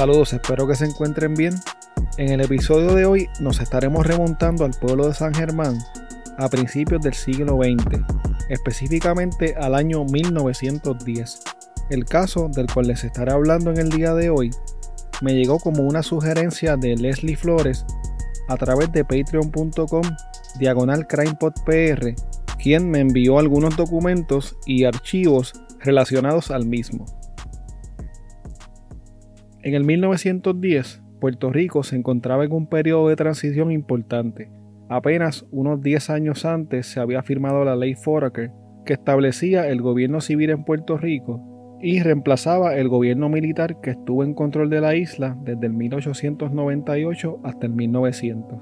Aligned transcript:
Saludos, 0.00 0.32
espero 0.32 0.66
que 0.66 0.74
se 0.76 0.86
encuentren 0.86 1.34
bien. 1.34 1.60
En 2.16 2.30
el 2.30 2.40
episodio 2.40 2.94
de 2.94 3.04
hoy 3.04 3.28
nos 3.38 3.60
estaremos 3.60 4.06
remontando 4.06 4.64
al 4.64 4.70
pueblo 4.70 5.06
de 5.06 5.12
San 5.12 5.34
Germán 5.34 5.76
a 6.38 6.48
principios 6.48 7.02
del 7.02 7.12
siglo 7.12 7.58
XX, 7.58 8.00
específicamente 8.48 9.56
al 9.60 9.74
año 9.74 10.06
1910. 10.06 11.42
El 11.90 12.06
caso 12.06 12.48
del 12.48 12.66
cual 12.72 12.86
les 12.86 13.04
estaré 13.04 13.30
hablando 13.32 13.72
en 13.72 13.76
el 13.76 13.90
día 13.90 14.14
de 14.14 14.30
hoy 14.30 14.50
me 15.20 15.34
llegó 15.34 15.58
como 15.58 15.82
una 15.82 16.02
sugerencia 16.02 16.78
de 16.78 16.96
Leslie 16.96 17.36
Flores 17.36 17.84
a 18.48 18.56
través 18.56 18.90
de 18.92 19.04
patreon.com 19.04 20.04
diagonal 20.58 21.06
crimepodpr, 21.08 22.14
quien 22.58 22.88
me 22.88 23.00
envió 23.00 23.38
algunos 23.38 23.76
documentos 23.76 24.56
y 24.64 24.84
archivos 24.84 25.52
relacionados 25.78 26.50
al 26.50 26.64
mismo. 26.64 27.04
En 29.62 29.74
el 29.74 29.84
1910, 29.84 31.02
Puerto 31.20 31.50
Rico 31.50 31.82
se 31.82 31.94
encontraba 31.94 32.44
en 32.44 32.52
un 32.52 32.66
periodo 32.66 33.08
de 33.08 33.16
transición 33.16 33.70
importante. 33.70 34.50
Apenas 34.88 35.46
unos 35.50 35.82
10 35.82 36.08
años 36.10 36.46
antes 36.46 36.86
se 36.86 36.98
había 36.98 37.22
firmado 37.22 37.62
la 37.64 37.76
ley 37.76 37.94
Foraker, 37.94 38.50
que 38.86 38.94
establecía 38.94 39.68
el 39.68 39.82
gobierno 39.82 40.22
civil 40.22 40.48
en 40.48 40.64
Puerto 40.64 40.96
Rico 40.96 41.78
y 41.82 42.00
reemplazaba 42.00 42.76
el 42.76 42.88
gobierno 42.88 43.28
militar 43.28 43.80
que 43.82 43.90
estuvo 43.90 44.24
en 44.24 44.32
control 44.32 44.70
de 44.70 44.80
la 44.80 44.96
isla 44.96 45.36
desde 45.44 45.66
el 45.66 45.74
1898 45.74 47.40
hasta 47.44 47.66
el 47.66 47.72
1900. 47.72 48.58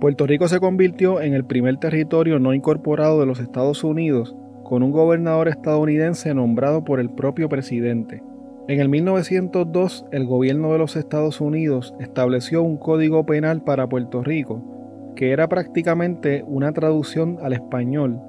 Puerto 0.00 0.26
Rico 0.26 0.46
se 0.46 0.60
convirtió 0.60 1.20
en 1.20 1.34
el 1.34 1.44
primer 1.44 1.78
territorio 1.78 2.38
no 2.38 2.54
incorporado 2.54 3.18
de 3.18 3.26
los 3.26 3.40
Estados 3.40 3.82
Unidos 3.82 4.36
con 4.62 4.82
un 4.82 4.92
gobernador 4.92 5.48
estadounidense 5.48 6.34
nombrado 6.34 6.84
por 6.84 7.00
el 7.00 7.10
propio 7.10 7.48
presidente. 7.48 8.22
En 8.68 8.80
el 8.80 8.88
1902, 8.88 10.06
el 10.10 10.26
gobierno 10.26 10.72
de 10.72 10.78
los 10.78 10.96
Estados 10.96 11.40
Unidos 11.40 11.94
estableció 12.00 12.64
un 12.64 12.78
código 12.78 13.24
penal 13.24 13.62
para 13.62 13.88
Puerto 13.88 14.24
Rico, 14.24 15.12
que 15.14 15.30
era 15.30 15.48
prácticamente 15.48 16.42
una 16.48 16.72
traducción 16.72 17.38
al 17.42 17.52
español 17.52 18.20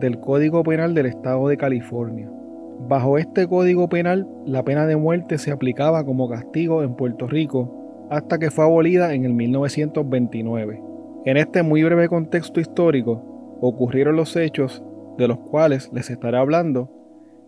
del 0.00 0.18
Código 0.18 0.62
Penal 0.62 0.94
del 0.94 1.04
Estado 1.04 1.46
de 1.48 1.58
California. 1.58 2.30
Bajo 2.88 3.18
este 3.18 3.46
Código 3.46 3.86
Penal, 3.90 4.26
la 4.46 4.62
pena 4.62 4.86
de 4.86 4.96
muerte 4.96 5.36
se 5.36 5.50
aplicaba 5.50 6.06
como 6.06 6.26
castigo 6.26 6.82
en 6.82 6.94
Puerto 6.94 7.26
Rico 7.26 8.06
hasta 8.10 8.38
que 8.38 8.50
fue 8.50 8.64
abolida 8.64 9.12
en 9.12 9.26
el 9.26 9.34
1929. 9.34 10.82
En 11.26 11.36
este 11.36 11.62
muy 11.62 11.82
breve 11.82 12.08
contexto 12.08 12.60
histórico 12.60 13.58
ocurrieron 13.60 14.16
los 14.16 14.36
hechos 14.36 14.82
de 15.18 15.28
los 15.28 15.38
cuales 15.38 15.90
les 15.92 16.08
estaré 16.08 16.38
hablando 16.38 16.90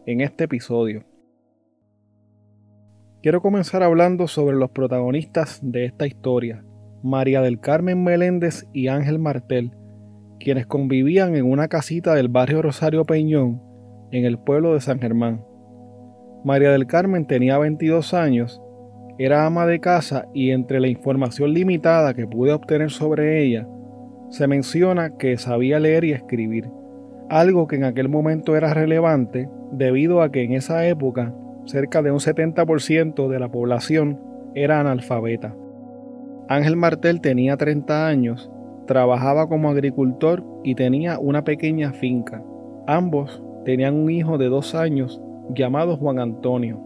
en 0.04 0.20
este 0.20 0.44
episodio. 0.44 1.08
Quiero 3.28 3.42
comenzar 3.42 3.82
hablando 3.82 4.26
sobre 4.26 4.56
los 4.56 4.70
protagonistas 4.70 5.60
de 5.62 5.84
esta 5.84 6.06
historia, 6.06 6.64
María 7.02 7.42
del 7.42 7.60
Carmen 7.60 8.02
Meléndez 8.02 8.66
y 8.72 8.88
Ángel 8.88 9.18
Martel, 9.18 9.72
quienes 10.40 10.66
convivían 10.66 11.36
en 11.36 11.44
una 11.44 11.68
casita 11.68 12.14
del 12.14 12.28
barrio 12.28 12.62
Rosario 12.62 13.05
Peñón, 13.05 13.61
en 14.12 14.24
el 14.24 14.38
pueblo 14.38 14.72
de 14.72 14.80
San 14.80 14.98
Germán. 14.98 15.44
María 16.42 16.70
del 16.70 16.86
Carmen 16.86 17.27
tenía 17.27 17.58
22 17.58 18.14
años, 18.14 18.62
era 19.18 19.44
ama 19.44 19.67
de 19.67 19.78
casa 19.78 20.24
y 20.33 20.52
entre 20.52 20.80
la 20.80 20.88
información 20.88 21.52
limitada 21.52 22.14
que 22.14 22.27
pude 22.27 22.55
obtener 22.55 22.90
sobre 22.90 23.44
ella, 23.44 23.68
se 24.30 24.46
menciona 24.46 25.18
que 25.18 25.36
sabía 25.36 25.78
leer 25.78 26.05
y 26.05 26.12
escribir, 26.12 26.70
algo 27.28 27.67
que 27.67 27.77
en 27.77 27.84
aquel 27.84 28.08
momento 28.08 28.56
era 28.56 28.72
relevante 28.72 29.50
debido 29.70 30.22
a 30.22 30.33
que 30.33 30.44
en 30.44 30.52
esa 30.55 30.86
época 30.86 31.34
cerca 31.68 32.01
de 32.02 32.11
un 32.11 32.18
70% 32.18 33.29
de 33.29 33.39
la 33.39 33.51
población 33.51 34.18
era 34.55 34.80
analfabeta. 34.80 35.55
Ángel 36.48 36.77
Martel 36.77 37.20
tenía 37.20 37.58
30 37.58 38.06
años, 38.06 38.51
trabajaba 38.86 39.48
como 39.48 39.68
agricultor 39.68 40.42
y 40.64 40.74
tenía 40.74 41.18
una 41.18 41.45
pequeña 41.45 41.92
finca. 41.92 42.42
Ambos 42.86 43.42
tenían 43.67 43.95
un 43.96 44.11
hijo 44.11 44.39
de 44.39 44.48
dos 44.48 44.74
años 44.74 45.20
llamado 45.55 45.98
Juan 45.98 46.18
Antonio. 46.18 46.80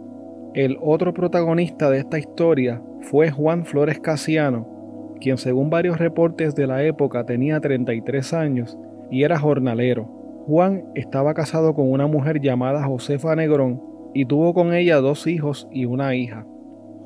El 0.54 0.78
otro 0.82 1.14
protagonista 1.14 1.88
de 1.88 1.98
esta 1.98 2.18
historia 2.18 2.82
fue 3.02 3.30
Juan 3.30 3.64
Flores 3.64 4.00
Casiano, 4.00 5.14
quien 5.20 5.38
según 5.38 5.70
varios 5.70 5.98
reportes 5.98 6.56
de 6.56 6.66
la 6.66 6.82
época 6.82 7.24
tenía 7.24 7.60
33 7.60 8.34
años 8.34 8.76
y 9.12 9.22
era 9.22 9.38
jornalero. 9.38 10.08
Juan 10.48 10.86
estaba 10.96 11.34
casado 11.34 11.72
con 11.72 11.88
una 11.88 12.08
mujer 12.08 12.40
llamada 12.40 12.82
Josefa 12.82 13.36
Negrón 13.36 13.91
y 14.14 14.26
tuvo 14.26 14.54
con 14.54 14.74
ella 14.74 14.96
dos 14.96 15.26
hijos 15.26 15.68
y 15.72 15.84
una 15.84 16.14
hija. 16.14 16.46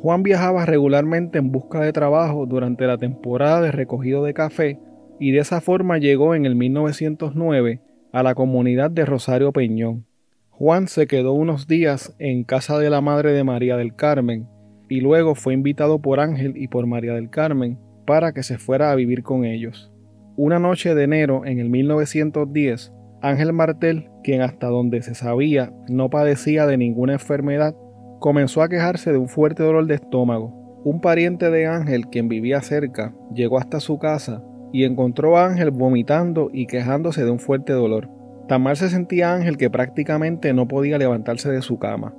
Juan 0.02 0.22
viajaba 0.22 0.66
regularmente 0.66 1.38
en 1.38 1.50
busca 1.50 1.80
de 1.80 1.92
trabajo 1.92 2.46
durante 2.46 2.86
la 2.86 2.98
temporada 2.98 3.60
de 3.60 3.72
recogido 3.72 4.24
de 4.24 4.34
café 4.34 4.78
y 5.18 5.32
de 5.32 5.38
esa 5.38 5.60
forma 5.60 5.98
llegó 5.98 6.34
en 6.34 6.46
el 6.46 6.54
1909 6.54 7.80
a 8.12 8.22
la 8.22 8.34
comunidad 8.34 8.90
de 8.90 9.04
Rosario 9.04 9.52
Peñón. 9.52 10.06
Juan 10.50 10.88
se 10.88 11.06
quedó 11.06 11.32
unos 11.32 11.66
días 11.66 12.14
en 12.18 12.44
casa 12.44 12.78
de 12.78 12.88
la 12.88 13.00
madre 13.00 13.32
de 13.32 13.44
María 13.44 13.76
del 13.76 13.94
Carmen 13.94 14.46
y 14.88 15.00
luego 15.00 15.34
fue 15.34 15.54
invitado 15.54 16.00
por 16.00 16.20
Ángel 16.20 16.56
y 16.56 16.68
por 16.68 16.86
María 16.86 17.14
del 17.14 17.30
Carmen 17.30 17.78
para 18.06 18.32
que 18.32 18.42
se 18.42 18.58
fuera 18.58 18.90
a 18.90 18.94
vivir 18.94 19.22
con 19.22 19.44
ellos. 19.44 19.92
Una 20.36 20.58
noche 20.58 20.94
de 20.94 21.04
enero 21.04 21.44
en 21.44 21.58
el 21.58 21.68
1910, 21.68 22.92
Ángel 23.28 23.52
Martel, 23.52 24.08
quien 24.22 24.40
hasta 24.40 24.68
donde 24.68 25.02
se 25.02 25.16
sabía 25.16 25.72
no 25.88 26.10
padecía 26.10 26.64
de 26.64 26.76
ninguna 26.76 27.14
enfermedad, 27.14 27.74
comenzó 28.20 28.62
a 28.62 28.68
quejarse 28.68 29.10
de 29.10 29.18
un 29.18 29.28
fuerte 29.28 29.64
dolor 29.64 29.86
de 29.86 29.96
estómago. 29.96 30.80
Un 30.84 31.00
pariente 31.00 31.50
de 31.50 31.66
Ángel, 31.66 32.06
quien 32.06 32.28
vivía 32.28 32.60
cerca, 32.60 33.16
llegó 33.34 33.58
hasta 33.58 33.80
su 33.80 33.98
casa 33.98 34.44
y 34.72 34.84
encontró 34.84 35.36
a 35.36 35.46
Ángel 35.46 35.72
vomitando 35.72 36.50
y 36.52 36.66
quejándose 36.66 37.24
de 37.24 37.30
un 37.32 37.40
fuerte 37.40 37.72
dolor. 37.72 38.08
Tan 38.46 38.62
mal 38.62 38.76
se 38.76 38.90
sentía 38.90 39.34
Ángel 39.34 39.56
que 39.56 39.70
prácticamente 39.70 40.54
no 40.54 40.68
podía 40.68 40.96
levantarse 40.96 41.50
de 41.50 41.62
su 41.62 41.80
cama. 41.80 42.14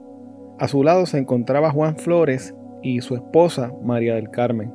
A 0.60 0.68
su 0.68 0.84
lado 0.84 1.06
se 1.06 1.20
encontraba 1.20 1.72
Juan 1.72 1.96
Flores 1.96 2.54
y 2.84 3.00
su 3.00 3.16
esposa 3.16 3.72
María 3.82 4.16
del 4.16 4.30
Carmen. 4.30 4.74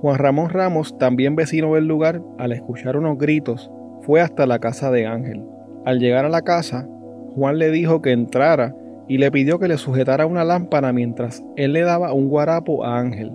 Juan 0.00 0.18
Ramón 0.18 0.50
Ramos, 0.50 0.96
también 0.96 1.34
vecino 1.34 1.74
del 1.74 1.88
lugar, 1.88 2.22
al 2.38 2.52
escuchar 2.52 2.96
unos 2.96 3.18
gritos, 3.18 3.68
fue 4.02 4.20
hasta 4.20 4.46
la 4.46 4.60
casa 4.60 4.92
de 4.92 5.06
Ángel. 5.06 5.42
Al 5.84 5.98
llegar 5.98 6.24
a 6.24 6.28
la 6.28 6.42
casa, 6.42 6.86
Juan 7.34 7.58
le 7.58 7.70
dijo 7.70 8.02
que 8.02 8.12
entrara 8.12 8.74
y 9.08 9.18
le 9.18 9.30
pidió 9.30 9.58
que 9.58 9.68
le 9.68 9.78
sujetara 9.78 10.26
una 10.26 10.44
lámpara 10.44 10.92
mientras 10.92 11.42
él 11.56 11.72
le 11.72 11.82
daba 11.82 12.12
un 12.12 12.28
guarapo 12.28 12.84
a 12.84 12.98
Ángel. 12.98 13.32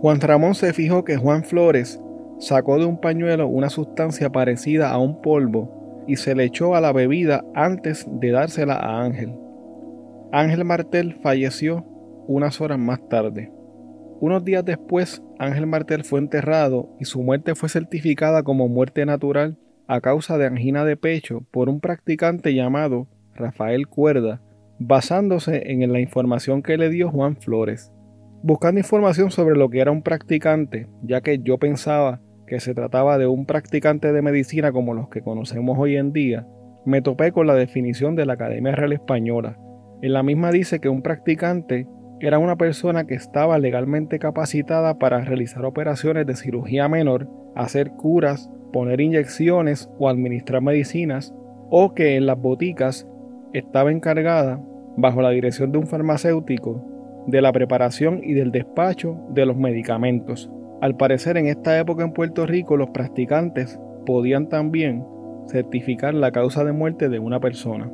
Juan 0.00 0.20
Ramón 0.20 0.54
se 0.54 0.72
fijó 0.72 1.04
que 1.04 1.16
Juan 1.16 1.44
Flores 1.44 2.00
sacó 2.38 2.78
de 2.78 2.86
un 2.86 2.98
pañuelo 2.98 3.46
una 3.46 3.68
sustancia 3.68 4.30
parecida 4.30 4.90
a 4.90 4.98
un 4.98 5.20
polvo 5.20 6.04
y 6.06 6.16
se 6.16 6.34
le 6.34 6.44
echó 6.44 6.74
a 6.74 6.80
la 6.80 6.92
bebida 6.92 7.44
antes 7.54 8.06
de 8.10 8.30
dársela 8.30 8.74
a 8.74 9.02
Ángel. 9.02 9.34
Ángel 10.32 10.64
Martel 10.64 11.16
falleció 11.22 11.84
unas 12.26 12.60
horas 12.60 12.78
más 12.78 13.06
tarde. 13.08 13.52
Unos 14.20 14.44
días 14.44 14.64
después, 14.64 15.22
Ángel 15.38 15.66
Martel 15.66 16.04
fue 16.04 16.20
enterrado 16.20 16.88
y 16.98 17.04
su 17.04 17.22
muerte 17.22 17.54
fue 17.54 17.68
certificada 17.68 18.42
como 18.42 18.68
muerte 18.68 19.04
natural 19.04 19.58
a 19.86 20.00
causa 20.00 20.38
de 20.38 20.46
angina 20.46 20.84
de 20.84 20.96
pecho 20.96 21.42
por 21.50 21.68
un 21.68 21.80
practicante 21.80 22.54
llamado 22.54 23.08
Rafael 23.34 23.88
Cuerda, 23.88 24.40
basándose 24.78 25.70
en 25.72 25.92
la 25.92 26.00
información 26.00 26.62
que 26.62 26.76
le 26.76 26.90
dio 26.90 27.10
Juan 27.10 27.36
Flores. 27.36 27.92
Buscando 28.42 28.80
información 28.80 29.30
sobre 29.30 29.56
lo 29.56 29.68
que 29.70 29.80
era 29.80 29.92
un 29.92 30.02
practicante, 30.02 30.88
ya 31.02 31.20
que 31.20 31.38
yo 31.38 31.58
pensaba 31.58 32.20
que 32.46 32.60
se 32.60 32.74
trataba 32.74 33.18
de 33.18 33.26
un 33.26 33.46
practicante 33.46 34.12
de 34.12 34.22
medicina 34.22 34.72
como 34.72 34.94
los 34.94 35.08
que 35.08 35.22
conocemos 35.22 35.78
hoy 35.78 35.96
en 35.96 36.12
día, 36.12 36.46
me 36.84 37.00
topé 37.00 37.32
con 37.32 37.46
la 37.46 37.54
definición 37.54 38.16
de 38.16 38.26
la 38.26 38.34
Academia 38.34 38.72
Real 38.72 38.92
Española. 38.92 39.58
En 40.02 40.12
la 40.12 40.22
misma 40.22 40.50
dice 40.50 40.80
que 40.80 40.88
un 40.88 41.02
practicante 41.02 41.86
era 42.20 42.38
una 42.38 42.56
persona 42.56 43.04
que 43.04 43.14
estaba 43.14 43.58
legalmente 43.58 44.18
capacitada 44.18 44.98
para 44.98 45.20
realizar 45.20 45.64
operaciones 45.64 46.26
de 46.26 46.36
cirugía 46.36 46.88
menor, 46.88 47.28
hacer 47.54 47.92
curas 47.92 48.50
poner 48.72 49.00
inyecciones 49.00 49.90
o 49.98 50.08
administrar 50.08 50.62
medicinas, 50.62 51.34
o 51.70 51.94
que 51.94 52.16
en 52.16 52.26
las 52.26 52.40
boticas 52.40 53.08
estaba 53.52 53.92
encargada, 53.92 54.60
bajo 54.96 55.22
la 55.22 55.30
dirección 55.30 55.72
de 55.72 55.78
un 55.78 55.86
farmacéutico, 55.86 56.84
de 57.26 57.40
la 57.40 57.52
preparación 57.52 58.20
y 58.22 58.34
del 58.34 58.50
despacho 58.50 59.16
de 59.30 59.46
los 59.46 59.56
medicamentos. 59.56 60.50
Al 60.80 60.96
parecer 60.96 61.36
en 61.36 61.46
esta 61.46 61.78
época 61.78 62.02
en 62.02 62.12
Puerto 62.12 62.46
Rico 62.46 62.76
los 62.76 62.90
practicantes 62.90 63.78
podían 64.04 64.48
también 64.48 65.06
certificar 65.46 66.14
la 66.14 66.32
causa 66.32 66.64
de 66.64 66.72
muerte 66.72 67.08
de 67.08 67.20
una 67.20 67.40
persona. 67.40 67.90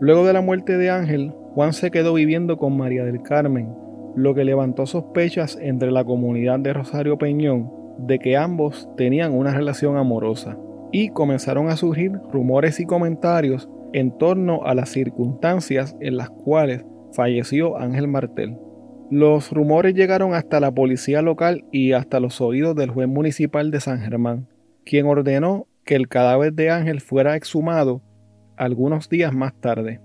Luego 0.00 0.24
de 0.24 0.32
la 0.32 0.40
muerte 0.40 0.78
de 0.78 0.90
Ángel, 0.90 1.32
Juan 1.54 1.72
se 1.72 1.90
quedó 1.90 2.14
viviendo 2.14 2.56
con 2.56 2.76
María 2.76 3.04
del 3.04 3.22
Carmen, 3.22 3.74
lo 4.14 4.34
que 4.34 4.44
levantó 4.44 4.86
sospechas 4.86 5.58
entre 5.60 5.90
la 5.90 6.04
comunidad 6.04 6.60
de 6.60 6.72
Rosario 6.72 7.18
Peñón 7.18 7.77
de 7.98 8.18
que 8.18 8.36
ambos 8.36 8.88
tenían 8.96 9.34
una 9.34 9.52
relación 9.52 9.96
amorosa 9.96 10.56
y 10.92 11.10
comenzaron 11.10 11.68
a 11.68 11.76
surgir 11.76 12.12
rumores 12.32 12.80
y 12.80 12.86
comentarios 12.86 13.68
en 13.92 14.16
torno 14.16 14.64
a 14.64 14.74
las 14.74 14.90
circunstancias 14.90 15.96
en 16.00 16.16
las 16.16 16.30
cuales 16.30 16.84
falleció 17.12 17.76
Ángel 17.78 18.08
Martel. 18.08 18.56
Los 19.10 19.52
rumores 19.52 19.94
llegaron 19.94 20.34
hasta 20.34 20.60
la 20.60 20.70
policía 20.70 21.22
local 21.22 21.64
y 21.72 21.92
hasta 21.92 22.20
los 22.20 22.40
oídos 22.40 22.76
del 22.76 22.90
juez 22.90 23.08
municipal 23.08 23.70
de 23.70 23.80
San 23.80 24.00
Germán, 24.00 24.48
quien 24.84 25.06
ordenó 25.06 25.66
que 25.84 25.94
el 25.94 26.08
cadáver 26.08 26.52
de 26.52 26.70
Ángel 26.70 27.00
fuera 27.00 27.34
exhumado 27.34 28.02
algunos 28.56 29.08
días 29.08 29.32
más 29.32 29.54
tarde. 29.54 30.00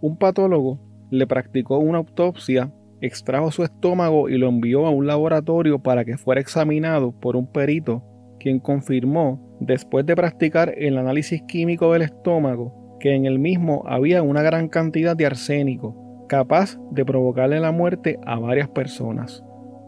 Un 0.00 0.16
patólogo 0.16 0.80
le 1.10 1.26
practicó 1.26 1.78
una 1.78 1.98
autopsia, 1.98 2.72
extrajo 3.00 3.50
su 3.50 3.62
estómago 3.62 4.28
y 4.28 4.38
lo 4.38 4.48
envió 4.48 4.86
a 4.86 4.90
un 4.90 5.06
laboratorio 5.06 5.78
para 5.78 6.04
que 6.04 6.16
fuera 6.16 6.40
examinado 6.40 7.12
por 7.12 7.36
un 7.36 7.46
perito, 7.46 8.02
quien 8.38 8.58
confirmó, 8.58 9.56
después 9.60 10.06
de 10.06 10.16
practicar 10.16 10.74
el 10.76 10.98
análisis 10.98 11.42
químico 11.42 11.92
del 11.92 12.02
estómago, 12.02 12.96
que 13.00 13.14
en 13.14 13.26
el 13.26 13.38
mismo 13.38 13.84
había 13.86 14.22
una 14.22 14.42
gran 14.42 14.68
cantidad 14.68 15.16
de 15.16 15.26
arsénico, 15.26 16.26
capaz 16.28 16.78
de 16.90 17.04
provocarle 17.04 17.60
la 17.60 17.72
muerte 17.72 18.18
a 18.26 18.38
varias 18.38 18.68
personas. 18.68 19.42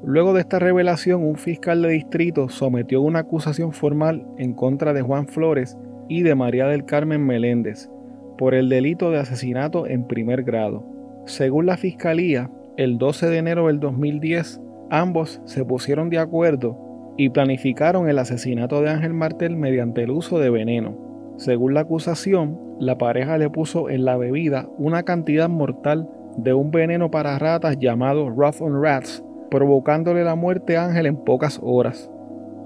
Luego 0.04 0.34
de 0.34 0.40
esta 0.40 0.58
revelación, 0.58 1.22
un 1.22 1.36
fiscal 1.36 1.80
de 1.82 1.90
distrito 1.90 2.48
sometió 2.48 3.00
una 3.00 3.20
acusación 3.20 3.72
formal 3.72 4.26
en 4.36 4.52
contra 4.52 4.92
de 4.92 5.02
Juan 5.02 5.28
Flores 5.28 5.78
y 6.08 6.22
de 6.22 6.34
María 6.34 6.66
del 6.66 6.84
Carmen 6.84 7.24
Meléndez 7.24 7.88
por 8.36 8.54
el 8.54 8.68
delito 8.68 9.12
de 9.12 9.20
asesinato 9.20 9.86
en 9.86 10.08
primer 10.08 10.42
grado. 10.42 10.84
Según 11.26 11.66
la 11.66 11.76
fiscalía, 11.76 12.50
el 12.76 12.98
12 12.98 13.28
de 13.28 13.38
enero 13.38 13.66
del 13.66 13.80
2010, 13.80 14.60
ambos 14.90 15.40
se 15.44 15.64
pusieron 15.64 16.10
de 16.10 16.18
acuerdo 16.18 17.14
y 17.16 17.28
planificaron 17.28 18.08
el 18.08 18.18
asesinato 18.18 18.80
de 18.80 18.90
Ángel 18.90 19.12
Martel 19.12 19.56
mediante 19.56 20.02
el 20.02 20.10
uso 20.10 20.38
de 20.38 20.50
veneno. 20.50 21.34
Según 21.36 21.74
la 21.74 21.80
acusación, 21.80 22.58
la 22.78 22.98
pareja 22.98 23.38
le 23.38 23.50
puso 23.50 23.90
en 23.90 24.04
la 24.04 24.16
bebida 24.16 24.68
una 24.78 25.02
cantidad 25.02 25.48
mortal 25.48 26.08
de 26.36 26.54
un 26.54 26.70
veneno 26.70 27.10
para 27.10 27.38
ratas 27.38 27.78
llamado 27.78 28.30
Rough 28.30 28.60
on 28.60 28.82
Rats 28.82 29.22
provocándole 29.50 30.24
la 30.24 30.34
muerte 30.34 30.78
a 30.78 30.86
Ángel 30.86 31.04
en 31.04 31.16
pocas 31.16 31.60
horas. 31.62 32.10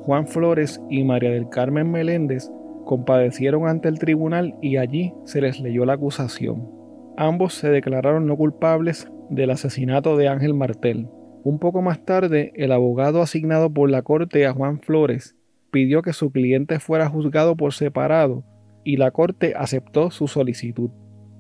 Juan 0.05 0.29
Flores 0.29 0.81
y 0.89 1.03
María 1.03 1.31
del 1.31 1.49
Carmen 1.49 1.91
Meléndez 1.91 2.49
compadecieron 2.85 3.67
ante 3.67 3.89
el 3.89 3.99
tribunal 3.99 4.55
y 4.63 4.77
allí 4.77 5.13
se 5.25 5.41
les 5.41 5.59
leyó 5.59 5.85
la 5.85 5.95
acusación. 5.95 6.71
Ambos 7.17 7.55
se 7.55 7.71
declararon 7.71 8.27
no 8.27 8.37
culpables 8.37 9.11
del 9.31 9.51
asesinato 9.51 10.17
de 10.17 10.29
Ángel 10.29 10.55
Martel. 10.55 11.09
Un 11.45 11.59
poco 11.59 11.83
más 11.83 12.05
tarde, 12.05 12.53
el 12.57 12.73
abogado 12.73 13.23
asignado 13.23 13.73
por 13.73 13.91
la 13.91 14.03
corte 14.03 14.47
a 14.47 14.53
Juan 14.53 14.81
Flores 14.81 15.37
pidió 15.71 16.03
que 16.03 16.13
su 16.13 16.31
cliente 16.31 16.81
fuera 16.81 17.09
juzgado 17.09 17.57
por 17.57 17.73
separado 17.73 18.45
y 18.85 18.97
la 18.97 19.11
corte 19.11 19.55
aceptó 19.57 20.11
su 20.11 20.29
solicitud. 20.29 20.91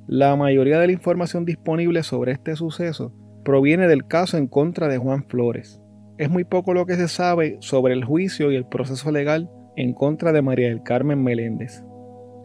La 0.07 0.37
mayoría 0.37 0.79
de 0.79 0.87
la 0.87 0.93
información 0.93 1.45
disponible 1.45 2.03
sobre 2.03 2.33
este 2.33 2.55
suceso 2.55 3.13
proviene 3.45 3.89
del 3.89 4.07
caso 4.07 4.37
en 4.37 4.47
contra 4.47 4.89
de 4.89 4.99
Juan 4.99 5.25
Flores. 5.25 5.81
Es 6.19 6.31
muy 6.31 6.45
poco 6.45 6.75
lo 6.75 6.87
que 6.87 6.97
se 6.97 7.09
sabe 7.09 7.57
sobre 7.61 7.95
el 7.95 8.05
juicio 8.05 8.51
y 8.53 8.57
el 8.57 8.67
proceso 8.67 9.11
legal 9.11 9.51
en 9.77 9.93
contra 9.93 10.33
de 10.33 10.43
María 10.43 10.69
del 10.69 10.83
Carmen 10.83 11.23
Meléndez. 11.23 11.85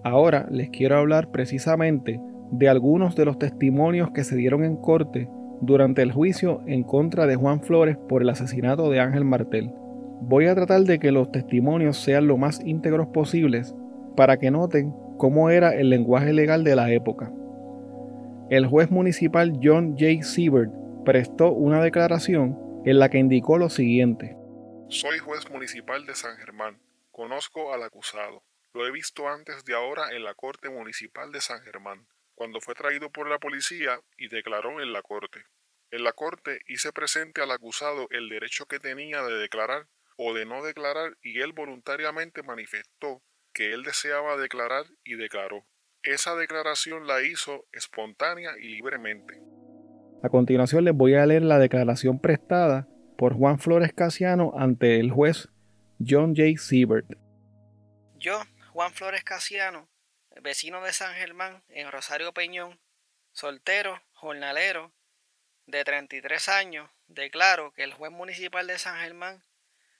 Ahora 0.03 0.47
les 0.51 0.69
quiero 0.69 0.97
hablar 0.97 1.31
precisamente 1.31 2.19
de 2.51 2.69
algunos 2.69 3.15
de 3.15 3.25
los 3.25 3.39
testimonios 3.39 4.11
que 4.11 4.23
se 4.23 4.35
dieron 4.35 4.63
en 4.63 4.75
corte 4.75 5.29
durante 5.61 6.01
el 6.01 6.11
juicio 6.11 6.61
en 6.65 6.83
contra 6.83 7.27
de 7.27 7.35
Juan 7.35 7.61
Flores 7.61 7.97
por 8.09 8.21
el 8.21 8.29
asesinato 8.29 8.89
de 8.89 8.99
Ángel 8.99 9.25
Martel. 9.25 9.71
Voy 10.21 10.47
a 10.47 10.55
tratar 10.55 10.81
de 10.81 10.99
que 10.99 11.11
los 11.11 11.31
testimonios 11.31 11.97
sean 11.97 12.27
lo 12.27 12.37
más 12.37 12.61
íntegros 12.65 13.07
posibles 13.07 13.75
para 14.15 14.37
que 14.37 14.51
noten 14.51 14.93
cómo 15.17 15.49
era 15.49 15.73
el 15.75 15.89
lenguaje 15.89 16.33
legal 16.33 16.63
de 16.63 16.75
la 16.75 16.91
época. 16.91 17.31
El 18.49 18.67
juez 18.67 18.91
municipal 18.91 19.59
John 19.63 19.95
J. 19.97 20.23
Siebert 20.23 20.71
prestó 21.05 21.51
una 21.51 21.81
declaración 21.81 22.57
en 22.85 22.99
la 22.99 23.09
que 23.09 23.19
indicó 23.19 23.57
lo 23.57 23.69
siguiente. 23.69 24.35
Soy 24.89 25.19
juez 25.19 25.49
municipal 25.49 26.05
de 26.05 26.15
San 26.15 26.35
Germán. 26.37 26.79
Conozco 27.11 27.73
al 27.73 27.83
acusado. 27.83 28.43
Lo 28.73 28.85
he 28.85 28.91
visto 28.91 29.27
antes 29.27 29.63
de 29.65 29.73
ahora 29.73 30.11
en 30.15 30.23
la 30.23 30.33
Corte 30.33 30.69
Municipal 30.69 31.31
de 31.31 31.41
San 31.41 31.61
Germán, 31.61 32.05
cuando 32.41 32.59
fue 32.59 32.73
traído 32.73 33.11
por 33.11 33.29
la 33.29 33.37
policía 33.37 33.99
y 34.17 34.27
declaró 34.27 34.81
en 34.81 34.93
la 34.93 35.03
Corte. 35.03 35.41
En 35.91 36.03
la 36.03 36.11
Corte 36.11 36.61
hice 36.67 36.91
presente 36.91 37.39
al 37.39 37.51
acusado 37.51 38.07
el 38.09 38.29
derecho 38.29 38.65
que 38.65 38.79
tenía 38.79 39.21
de 39.21 39.35
declarar 39.35 39.85
o 40.17 40.33
de 40.33 40.47
no 40.47 40.63
declarar 40.63 41.15
y 41.21 41.41
él 41.41 41.53
voluntariamente 41.53 42.41
manifestó 42.41 43.21
que 43.53 43.73
él 43.73 43.83
deseaba 43.83 44.37
declarar 44.37 44.85
y 45.03 45.17
declaró. 45.17 45.67
Esa 46.01 46.33
declaración 46.35 47.05
la 47.05 47.21
hizo 47.21 47.67
espontánea 47.73 48.53
y 48.59 48.69
libremente. 48.69 49.39
A 50.23 50.29
continuación 50.29 50.83
les 50.83 50.95
voy 50.95 51.13
a 51.13 51.27
leer 51.27 51.43
la 51.43 51.59
declaración 51.59 52.19
prestada 52.19 52.87
por 53.19 53.35
Juan 53.35 53.59
Flores 53.59 53.93
Casiano 53.93 54.53
ante 54.57 54.99
el 54.99 55.11
juez 55.11 55.47
John 55.99 56.33
J. 56.35 56.57
Siebert. 56.57 57.05
Yo, 58.17 58.41
Juan 58.73 58.91
Flores 58.93 59.23
Casiano, 59.23 59.90
vecino 60.39 60.81
de 60.81 60.93
San 60.93 61.13
Germán 61.15 61.63
en 61.69 61.91
Rosario 61.91 62.33
Peñón, 62.33 62.79
soltero, 63.33 64.01
jornalero, 64.13 64.93
de 65.65 65.83
33 65.83 66.49
años, 66.49 66.89
declaro 67.07 67.73
que 67.73 67.83
el 67.83 67.93
juez 67.93 68.11
municipal 68.11 68.67
de 68.67 68.79
San 68.79 68.99
Germán 68.99 69.43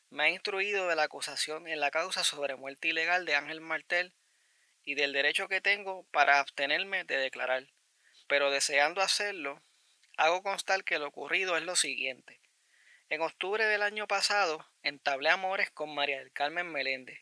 me 0.09 0.23
ha 0.23 0.29
instruido 0.29 0.87
de 0.87 0.95
la 0.95 1.03
acusación 1.03 1.67
en 1.67 1.79
la 1.79 1.91
causa 1.91 2.23
sobre 2.23 2.55
muerte 2.55 2.89
ilegal 2.89 3.25
de 3.25 3.35
Ángel 3.35 3.61
Martel 3.61 4.13
y 4.83 4.95
del 4.95 5.13
derecho 5.13 5.47
que 5.47 5.61
tengo 5.61 6.03
para 6.11 6.39
abstenerme 6.39 7.03
de 7.03 7.17
declarar, 7.17 7.67
pero 8.27 8.51
deseando 8.51 9.01
hacerlo, 9.01 9.61
hago 10.17 10.43
constar 10.43 10.83
que 10.83 10.99
lo 10.99 11.07
ocurrido 11.07 11.57
es 11.57 11.63
lo 11.63 11.75
siguiente. 11.75 12.39
En 13.09 13.21
octubre 13.21 13.65
del 13.65 13.81
año 13.81 14.07
pasado 14.07 14.65
entablé 14.83 15.29
amores 15.29 15.69
con 15.71 15.93
María 15.93 16.19
del 16.19 16.31
Carmen 16.31 16.71
Meléndez, 16.71 17.21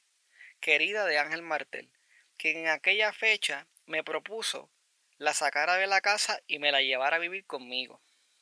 querida 0.59 1.05
de 1.05 1.19
Ángel 1.19 1.41
Martel, 1.41 1.91
quien 2.39 2.57
en 2.57 2.67
aquella 2.69 3.13
fecha 3.13 3.67
me 3.85 4.03
propuso 4.03 4.71
la 5.17 5.33
sacara 5.33 5.75
de 5.75 5.85
la 5.85 6.01
casa 6.01 6.41
y 6.47 6.57
me 6.57 6.71
la 6.71 6.81
llevara 6.81 7.17
a 7.17 7.19
vivir 7.19 7.45
conmigo. 7.45 8.01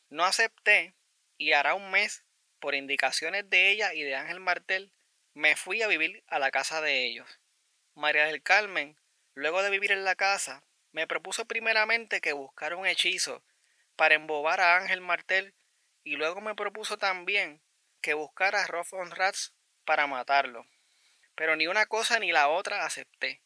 No 0.10 0.24
acepté 0.24 0.94
y 1.38 1.52
hará 1.52 1.74
un 1.74 1.92
mes, 1.92 2.24
por 2.60 2.76
indicaciones 2.76 3.50
de 3.50 3.72
ella 3.72 3.94
y 3.94 4.04
de 4.04 4.16
Ángel 4.16 4.40
Martel, 4.40 4.94
me 5.34 5.56
fui 5.56 5.82
a 5.82 5.88
vivir 5.88 6.24
a 6.28 6.40
la 6.40 6.52
casa 6.52 6.80
de 6.82 7.06
ellos. 7.06 7.40
María 7.96 8.26
del 8.26 8.42
Carmen, 8.42 8.98
luego 9.34 9.62
de 9.64 9.70
vivir 9.70 9.92
en 9.92 10.04
la 10.04 10.16
casa, 10.16 10.64
me 10.92 11.08
propuso 11.08 11.46
primeramente 11.46 12.22
que 12.22 12.34
buscara 12.34 12.76
un 12.76 12.88
hechizo 12.88 13.44
para 13.96 14.16
embobar 14.16 14.62
a 14.62 14.78
Ángel 14.78 15.02
Martel 15.02 15.54
y 16.04 16.16
luego 16.16 16.42
me 16.42 16.56
propuso 16.56 16.98
también 16.98 17.62
que 18.02 18.14
buscara 18.14 18.64
a 18.64 18.84
on 18.92 19.12
Rats 19.12 19.54
para 19.86 20.08
matarlo. 20.08 20.66
Pero 21.36 21.56
ni 21.56 21.68
una 21.68 21.88
cosa 21.88 22.20
ni 22.20 22.32
la 22.32 22.48
otra 22.50 22.86
acepté. 22.86 23.42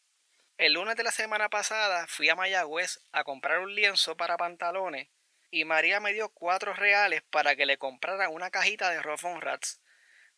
El 0.62 0.74
lunes 0.74 0.94
de 0.94 1.02
la 1.02 1.10
semana 1.10 1.48
pasada 1.48 2.06
fui 2.06 2.28
a 2.28 2.36
Mayagüez 2.36 3.00
a 3.10 3.24
comprar 3.24 3.58
un 3.58 3.74
lienzo 3.74 4.16
para 4.16 4.36
pantalones 4.36 5.08
y 5.50 5.64
María 5.64 5.98
me 5.98 6.12
dio 6.12 6.28
cuatro 6.28 6.72
reales 6.72 7.20
para 7.30 7.56
que 7.56 7.66
le 7.66 7.78
comprara 7.78 8.28
una 8.28 8.52
cajita 8.52 8.88
de 8.90 9.02
Rough 9.02 9.24
on 9.24 9.40
Rats, 9.40 9.82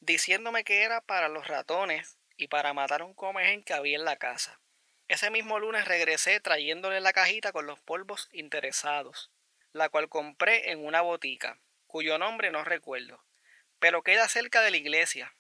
diciéndome 0.01 0.65
que 0.65 0.83
era 0.83 1.03
para 1.03 1.29
los 1.29 1.47
ratones 1.47 2.17
y 2.39 2.49
para 2.49 2.73
matar 2.73 3.03
un 3.03 3.13
comején 3.13 3.63
que 3.63 3.75
había 3.75 3.99
en 3.99 4.07
la 4.07 4.17
casa. 4.17 4.63
Ese 5.09 5.29
mismo 5.29 5.59
lunes 5.59 5.85
regresé 5.85 6.41
trayéndole 6.41 7.03
la 7.03 7.13
cajita 7.13 7.53
con 7.53 7.67
los 7.67 7.79
polvos 7.81 8.31
interesados 8.33 9.31
la 9.75 9.91
cual 9.91 10.09
compré 10.09 10.71
en 10.71 10.83
una 10.87 11.03
botica, 11.03 11.59
cuyo 11.87 12.17
nombre 12.17 12.51
no 12.51 12.65
recuerdo, 12.65 13.23
pero 13.79 14.03
queda 14.03 14.27
cerca 14.29 14.63
de 14.63 14.71
la 14.71 14.79
iglesia. 14.79 15.35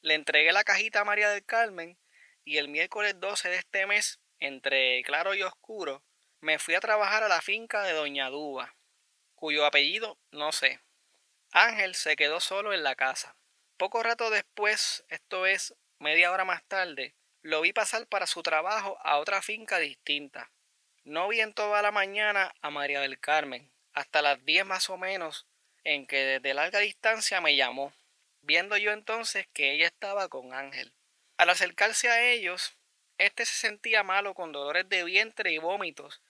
Le 0.00 0.14
entregué 0.14 0.50
la 0.52 0.64
cajita 0.64 1.00
a 1.00 1.04
María 1.04 1.28
del 1.28 1.44
Carmen 1.44 1.98
y 2.44 2.58
el 2.58 2.68
miércoles 2.68 3.20
12 3.20 3.48
de 3.48 3.56
este 3.56 3.86
mes, 3.86 4.19
entre 4.40 5.02
claro 5.04 5.34
y 5.34 5.42
oscuro, 5.42 6.02
me 6.40 6.58
fui 6.58 6.74
a 6.74 6.80
trabajar 6.80 7.22
a 7.22 7.28
la 7.28 7.40
finca 7.40 7.82
de 7.82 7.92
Doña 7.92 8.30
Duba, 8.30 8.74
cuyo 9.34 9.64
apellido 9.64 10.18
no 10.32 10.52
sé. 10.52 10.80
Ángel 11.52 11.94
se 11.94 12.16
quedó 12.16 12.40
solo 12.40 12.72
en 12.72 12.82
la 12.82 12.94
casa. 12.94 13.36
Poco 13.76 14.02
rato 14.02 14.30
después, 14.30 15.04
esto 15.08 15.46
es 15.46 15.74
media 15.98 16.32
hora 16.32 16.44
más 16.44 16.64
tarde, 16.64 17.14
lo 17.42 17.62
vi 17.62 17.72
pasar 17.72 18.06
para 18.06 18.26
su 18.26 18.42
trabajo 18.42 18.98
a 19.02 19.18
otra 19.18 19.40
finca 19.40 19.78
distinta. 19.78 20.50
No 21.04 21.28
vi 21.28 21.40
en 21.40 21.54
toda 21.54 21.80
la 21.80 21.90
mañana 21.90 22.54
a 22.60 22.70
María 22.70 23.00
del 23.00 23.18
Carmen, 23.18 23.70
hasta 23.94 24.20
las 24.20 24.44
10 24.44 24.66
más 24.66 24.90
o 24.90 24.98
menos, 24.98 25.46
en 25.84 26.06
que 26.06 26.18
desde 26.18 26.54
larga 26.54 26.78
distancia 26.80 27.40
me 27.40 27.56
llamó, 27.56 27.92
viendo 28.42 28.76
yo 28.76 28.92
entonces 28.92 29.46
que 29.52 29.72
ella 29.72 29.86
estaba 29.86 30.28
con 30.28 30.52
Ángel. 30.52 30.92
Al 31.38 31.48
acercarse 31.48 32.10
a 32.10 32.22
ellos, 32.22 32.74
éste 33.20 33.44
se 33.44 33.54
sentía 33.54 34.02
malo 34.02 34.34
con 34.34 34.52
dolores 34.52 34.88
de 34.88 35.04
vientre 35.04 35.52
y 35.52 35.58
vómitos, 35.58 36.22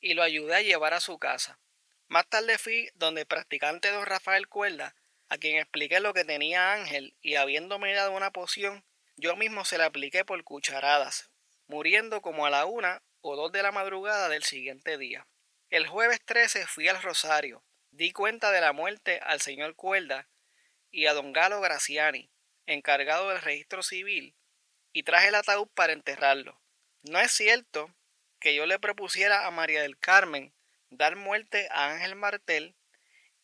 y 0.00 0.14
lo 0.14 0.22
ayudé 0.22 0.54
a 0.54 0.62
llevar 0.62 0.94
a 0.94 1.00
su 1.00 1.18
casa. 1.18 1.58
Más 2.06 2.28
tarde 2.28 2.56
fui 2.58 2.88
donde 2.94 3.22
el 3.22 3.26
practicante 3.26 3.90
don 3.90 4.06
Rafael 4.06 4.48
Cuerda, 4.48 4.94
a 5.28 5.36
quien 5.36 5.56
expliqué 5.56 6.00
lo 6.00 6.14
que 6.14 6.24
tenía 6.24 6.72
Ángel, 6.72 7.14
y 7.20 7.34
habiéndome 7.34 7.92
dado 7.92 8.12
una 8.12 8.30
poción, 8.30 8.84
yo 9.16 9.36
mismo 9.36 9.64
se 9.64 9.78
la 9.78 9.86
apliqué 9.86 10.24
por 10.24 10.42
cucharadas, 10.44 11.30
muriendo 11.66 12.22
como 12.22 12.46
a 12.46 12.50
la 12.50 12.64
una 12.66 13.02
o 13.20 13.36
dos 13.36 13.52
de 13.52 13.62
la 13.62 13.72
madrugada 13.72 14.28
del 14.28 14.44
siguiente 14.44 14.96
día. 14.96 15.26
El 15.70 15.86
jueves 15.86 16.20
13 16.24 16.66
fui 16.66 16.88
al 16.88 17.02
Rosario, 17.02 17.62
Di 17.90 18.12
cuenta 18.12 18.52
de 18.52 18.60
la 18.60 18.72
muerte 18.72 19.18
al 19.24 19.40
señor 19.40 19.74
Cuerda 19.74 20.28
y 20.90 21.06
a 21.06 21.14
don 21.14 21.32
Galo 21.32 21.60
Graciani, 21.60 22.30
encargado 22.66 23.30
del 23.30 23.40
registro 23.42 23.82
civil, 23.82 24.36
y 24.92 25.02
traje 25.02 25.28
el 25.28 25.34
ataúd 25.34 25.68
para 25.74 25.92
enterrarlo. 25.92 26.60
No 27.02 27.20
es 27.20 27.32
cierto 27.32 27.94
que 28.40 28.54
yo 28.54 28.66
le 28.66 28.78
propusiera 28.78 29.46
a 29.46 29.50
María 29.50 29.82
del 29.82 29.98
Carmen 29.98 30.52
dar 30.90 31.16
muerte 31.16 31.68
a 31.70 31.90
Ángel 31.90 32.14
Martel 32.14 32.74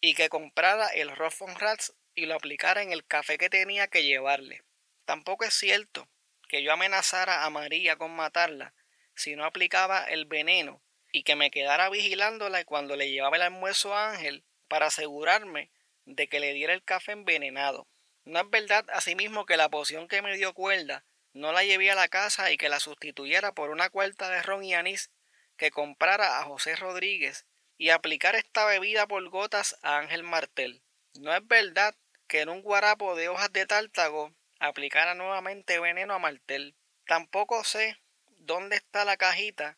y 0.00 0.14
que 0.14 0.28
comprara 0.28 0.88
el 0.88 1.14
Roffon 1.14 1.54
Rats 1.58 1.94
y 2.14 2.26
lo 2.26 2.34
aplicara 2.34 2.82
en 2.82 2.92
el 2.92 3.06
café 3.06 3.38
que 3.38 3.50
tenía 3.50 3.88
que 3.88 4.04
llevarle. 4.04 4.62
Tampoco 5.04 5.44
es 5.44 5.54
cierto 5.54 6.08
que 6.48 6.62
yo 6.62 6.72
amenazara 6.72 7.44
a 7.44 7.50
María 7.50 7.96
con 7.96 8.14
matarla 8.14 8.74
si 9.14 9.36
no 9.36 9.44
aplicaba 9.44 10.04
el 10.04 10.26
veneno 10.26 10.82
y 11.12 11.22
que 11.22 11.36
me 11.36 11.50
quedara 11.50 11.88
vigilándola 11.90 12.64
cuando 12.64 12.96
le 12.96 13.10
llevaba 13.10 13.36
el 13.36 13.42
almuerzo 13.42 13.94
a 13.94 14.12
Ángel 14.12 14.44
para 14.68 14.86
asegurarme 14.86 15.70
de 16.04 16.28
que 16.28 16.40
le 16.40 16.52
diera 16.52 16.74
el 16.74 16.84
café 16.84 17.12
envenenado. 17.12 17.86
No 18.24 18.40
es 18.40 18.50
verdad 18.50 18.84
asimismo 18.92 19.46
que 19.46 19.56
la 19.56 19.68
poción 19.68 20.08
que 20.08 20.22
me 20.22 20.36
dio 20.36 20.54
cuerda 20.54 21.04
no 21.34 21.52
la 21.52 21.64
llevé 21.64 21.90
a 21.90 21.96
la 21.96 22.08
casa 22.08 22.52
y 22.52 22.56
que 22.56 22.68
la 22.68 22.80
sustituyera 22.80 23.52
por 23.52 23.70
una 23.70 23.90
cuarta 23.90 24.30
de 24.30 24.40
ron 24.42 24.64
y 24.64 24.74
anís 24.74 25.10
que 25.56 25.70
comprara 25.70 26.38
a 26.38 26.44
José 26.44 26.76
Rodríguez 26.76 27.44
y 27.76 27.90
aplicar 27.90 28.36
esta 28.36 28.64
bebida 28.64 29.06
por 29.06 29.28
gotas 29.28 29.76
a 29.82 29.98
Ángel 29.98 30.22
Martel. 30.22 30.82
No 31.20 31.34
es 31.34 31.46
verdad 31.46 31.94
que 32.28 32.40
en 32.40 32.48
un 32.48 32.62
guarapo 32.62 33.16
de 33.16 33.28
hojas 33.28 33.52
de 33.52 33.66
tártago 33.66 34.32
aplicara 34.60 35.14
nuevamente 35.14 35.78
veneno 35.80 36.14
a 36.14 36.18
Martel. 36.18 36.76
Tampoco 37.06 37.64
sé 37.64 37.96
dónde 38.38 38.76
está 38.76 39.04
la 39.04 39.16
cajita 39.16 39.76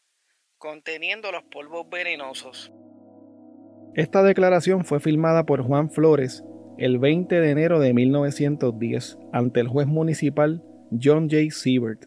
conteniendo 0.59 1.33
los 1.33 1.43
polvos 1.45 1.89
venenosos. 1.91 2.71
Esta 3.95 4.23
declaración 4.23 4.85
fue 4.85 5.01
filmada 5.01 5.47
por 5.47 5.63
Juan 5.63 5.91
Flores 5.91 6.45
el 6.79 6.99
20 6.99 7.41
de 7.41 7.51
enero 7.51 7.81
de 7.81 7.95
1910 7.95 9.17
ante 9.33 9.61
el 9.61 9.69
juez 9.69 9.87
municipal 9.87 10.63
John 10.91 11.29
J. 11.31 11.51
Siebert. 11.51 12.07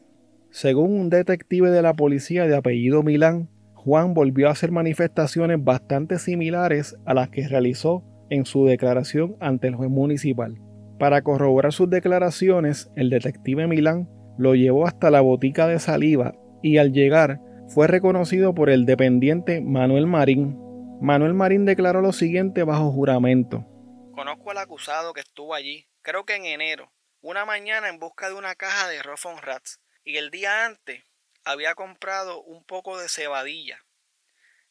Según 0.51 0.99
un 0.99 1.09
detective 1.09 1.69
de 1.69 1.81
la 1.81 1.93
policía 1.93 2.45
de 2.45 2.55
apellido 2.55 3.03
Milán, 3.03 3.49
Juan 3.75 4.13
volvió 4.13 4.47
a 4.47 4.51
hacer 4.51 4.71
manifestaciones 4.71 5.63
bastante 5.63 6.19
similares 6.19 6.95
a 7.05 7.13
las 7.13 7.29
que 7.29 7.47
realizó 7.47 8.03
en 8.29 8.45
su 8.45 8.65
declaración 8.65 9.35
ante 9.39 9.67
el 9.67 9.75
juez 9.75 9.89
municipal. 9.89 10.59
Para 10.99 11.21
corroborar 11.21 11.71
sus 11.71 11.89
declaraciones, 11.89 12.91
el 12.95 13.09
detective 13.09 13.67
Milán 13.67 14.09
lo 14.37 14.55
llevó 14.55 14.85
hasta 14.85 15.11
la 15.11 15.21
botica 15.21 15.67
de 15.67 15.79
saliva 15.79 16.33
y 16.61 16.77
al 16.77 16.91
llegar 16.91 17.41
fue 17.67 17.87
reconocido 17.87 18.53
por 18.53 18.69
el 18.69 18.85
dependiente 18.85 19.61
Manuel 19.61 20.07
Marín. 20.07 20.57
Manuel 21.01 21.33
Marín 21.33 21.65
declaró 21.65 22.01
lo 22.01 22.11
siguiente 22.11 22.63
bajo 22.63 22.91
juramento. 22.91 23.65
Conozco 24.11 24.51
al 24.51 24.57
acusado 24.57 25.13
que 25.13 25.21
estuvo 25.21 25.53
allí, 25.53 25.85
creo 26.01 26.25
que 26.25 26.35
en 26.35 26.45
enero, 26.45 26.91
una 27.21 27.45
mañana 27.45 27.89
en 27.89 27.99
busca 27.99 28.29
de 28.29 28.35
una 28.35 28.55
caja 28.55 28.87
de 28.87 29.03
Roffon 29.03 29.41
Rats 29.41 29.79
y 30.03 30.17
el 30.17 30.31
día 30.31 30.65
antes 30.65 31.03
había 31.43 31.75
comprado 31.75 32.41
un 32.41 32.63
poco 32.63 32.97
de 32.97 33.09
cebadilla. 33.09 33.83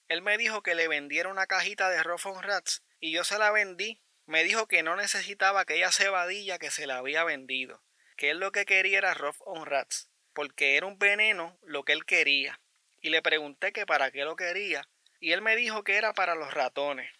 Él 0.08 0.22
me 0.22 0.38
dijo 0.38 0.62
que 0.62 0.74
le 0.74 0.88
vendiera 0.88 1.28
una 1.28 1.46
cajita 1.46 1.90
de 1.90 2.02
Roffon 2.02 2.42
Rats 2.42 2.82
y 3.00 3.12
yo 3.12 3.24
se 3.24 3.38
la 3.38 3.50
vendí. 3.50 4.00
Me 4.26 4.44
dijo 4.44 4.66
que 4.66 4.82
no 4.82 4.96
necesitaba 4.96 5.60
aquella 5.60 5.92
cebadilla 5.92 6.58
que 6.58 6.70
se 6.70 6.86
la 6.86 6.98
había 6.98 7.24
vendido, 7.24 7.82
que 8.16 8.30
él 8.30 8.38
lo 8.38 8.52
que 8.52 8.66
quería 8.66 8.98
era 8.98 9.14
Roffon 9.14 9.66
Rats, 9.66 10.08
porque 10.32 10.76
era 10.76 10.86
un 10.86 10.98
veneno 10.98 11.58
lo 11.62 11.84
que 11.84 11.92
él 11.92 12.04
quería. 12.04 12.60
Y 13.00 13.10
le 13.10 13.22
pregunté 13.22 13.72
que 13.72 13.86
para 13.86 14.10
qué 14.10 14.24
lo 14.24 14.36
quería 14.36 14.88
y 15.20 15.32
él 15.32 15.42
me 15.42 15.56
dijo 15.56 15.82
que 15.84 15.96
era 15.96 16.12
para 16.12 16.34
los 16.34 16.52
ratones. 16.52 17.10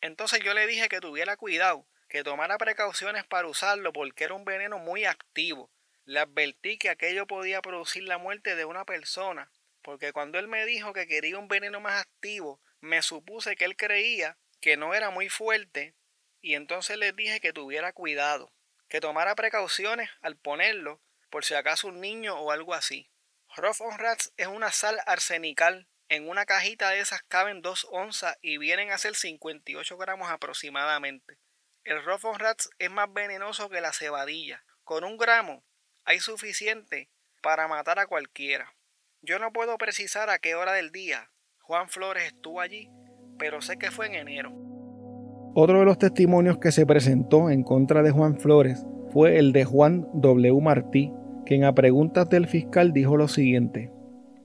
Entonces 0.00 0.40
yo 0.40 0.54
le 0.54 0.66
dije 0.66 0.88
que 0.88 1.00
tuviera 1.00 1.36
cuidado, 1.36 1.86
que 2.14 2.22
tomara 2.22 2.58
precauciones 2.58 3.26
para 3.26 3.48
usarlo 3.48 3.92
porque 3.92 4.22
era 4.22 4.34
un 4.34 4.44
veneno 4.44 4.78
muy 4.78 5.04
activo. 5.04 5.72
Le 6.04 6.20
advertí 6.20 6.78
que 6.78 6.88
aquello 6.88 7.26
podía 7.26 7.60
producir 7.60 8.04
la 8.04 8.18
muerte 8.18 8.54
de 8.54 8.64
una 8.64 8.84
persona, 8.84 9.50
porque 9.82 10.12
cuando 10.12 10.38
él 10.38 10.46
me 10.46 10.64
dijo 10.64 10.92
que 10.92 11.08
quería 11.08 11.40
un 11.40 11.48
veneno 11.48 11.80
más 11.80 12.00
activo, 12.00 12.60
me 12.80 13.02
supuse 13.02 13.56
que 13.56 13.64
él 13.64 13.74
creía 13.76 14.38
que 14.60 14.76
no 14.76 14.94
era 14.94 15.10
muy 15.10 15.28
fuerte, 15.28 15.96
y 16.40 16.54
entonces 16.54 16.98
le 16.98 17.10
dije 17.10 17.40
que 17.40 17.52
tuviera 17.52 17.92
cuidado, 17.92 18.52
que 18.86 19.00
tomara 19.00 19.34
precauciones 19.34 20.08
al 20.20 20.36
ponerlo, 20.36 21.02
por 21.30 21.44
si 21.44 21.54
acaso 21.54 21.88
un 21.88 22.00
niño 22.00 22.38
o 22.38 22.52
algo 22.52 22.74
así. 22.74 23.10
Rough 23.56 23.80
on 23.80 23.98
Rats 23.98 24.32
es 24.36 24.46
una 24.46 24.70
sal 24.70 25.00
arsenical. 25.06 25.88
En 26.08 26.28
una 26.28 26.46
cajita 26.46 26.90
de 26.90 27.00
esas 27.00 27.24
caben 27.24 27.60
dos 27.60 27.88
onzas 27.90 28.38
y 28.40 28.58
vienen 28.58 28.92
a 28.92 28.98
ser 28.98 29.16
58 29.16 29.96
gramos 29.96 30.30
aproximadamente. 30.30 31.40
El 31.84 32.02
Rough 32.02 32.38
Rats 32.38 32.70
es 32.78 32.90
más 32.90 33.12
venenoso 33.12 33.68
que 33.68 33.82
la 33.82 33.92
cebadilla. 33.92 34.64
Con 34.84 35.04
un 35.04 35.18
gramo 35.18 35.64
hay 36.06 36.18
suficiente 36.18 37.10
para 37.42 37.68
matar 37.68 37.98
a 37.98 38.06
cualquiera. 38.06 38.74
Yo 39.20 39.38
no 39.38 39.52
puedo 39.52 39.76
precisar 39.76 40.30
a 40.30 40.38
qué 40.38 40.54
hora 40.54 40.72
del 40.72 40.92
día 40.92 41.30
Juan 41.60 41.90
Flores 41.90 42.24
estuvo 42.24 42.62
allí, 42.62 42.88
pero 43.38 43.60
sé 43.60 43.76
que 43.76 43.90
fue 43.90 44.06
en 44.06 44.14
enero. 44.14 44.50
Otro 45.54 45.78
de 45.78 45.84
los 45.84 45.98
testimonios 45.98 46.56
que 46.56 46.72
se 46.72 46.86
presentó 46.86 47.50
en 47.50 47.62
contra 47.62 48.02
de 48.02 48.10
Juan 48.10 48.40
Flores 48.40 48.82
fue 49.12 49.38
el 49.38 49.52
de 49.52 49.66
Juan 49.66 50.06
W. 50.14 50.60
Martí, 50.62 51.12
quien 51.44 51.64
a 51.64 51.74
preguntas 51.74 52.30
del 52.30 52.48
fiscal 52.48 52.94
dijo 52.94 53.18
lo 53.18 53.28
siguiente. 53.28 53.90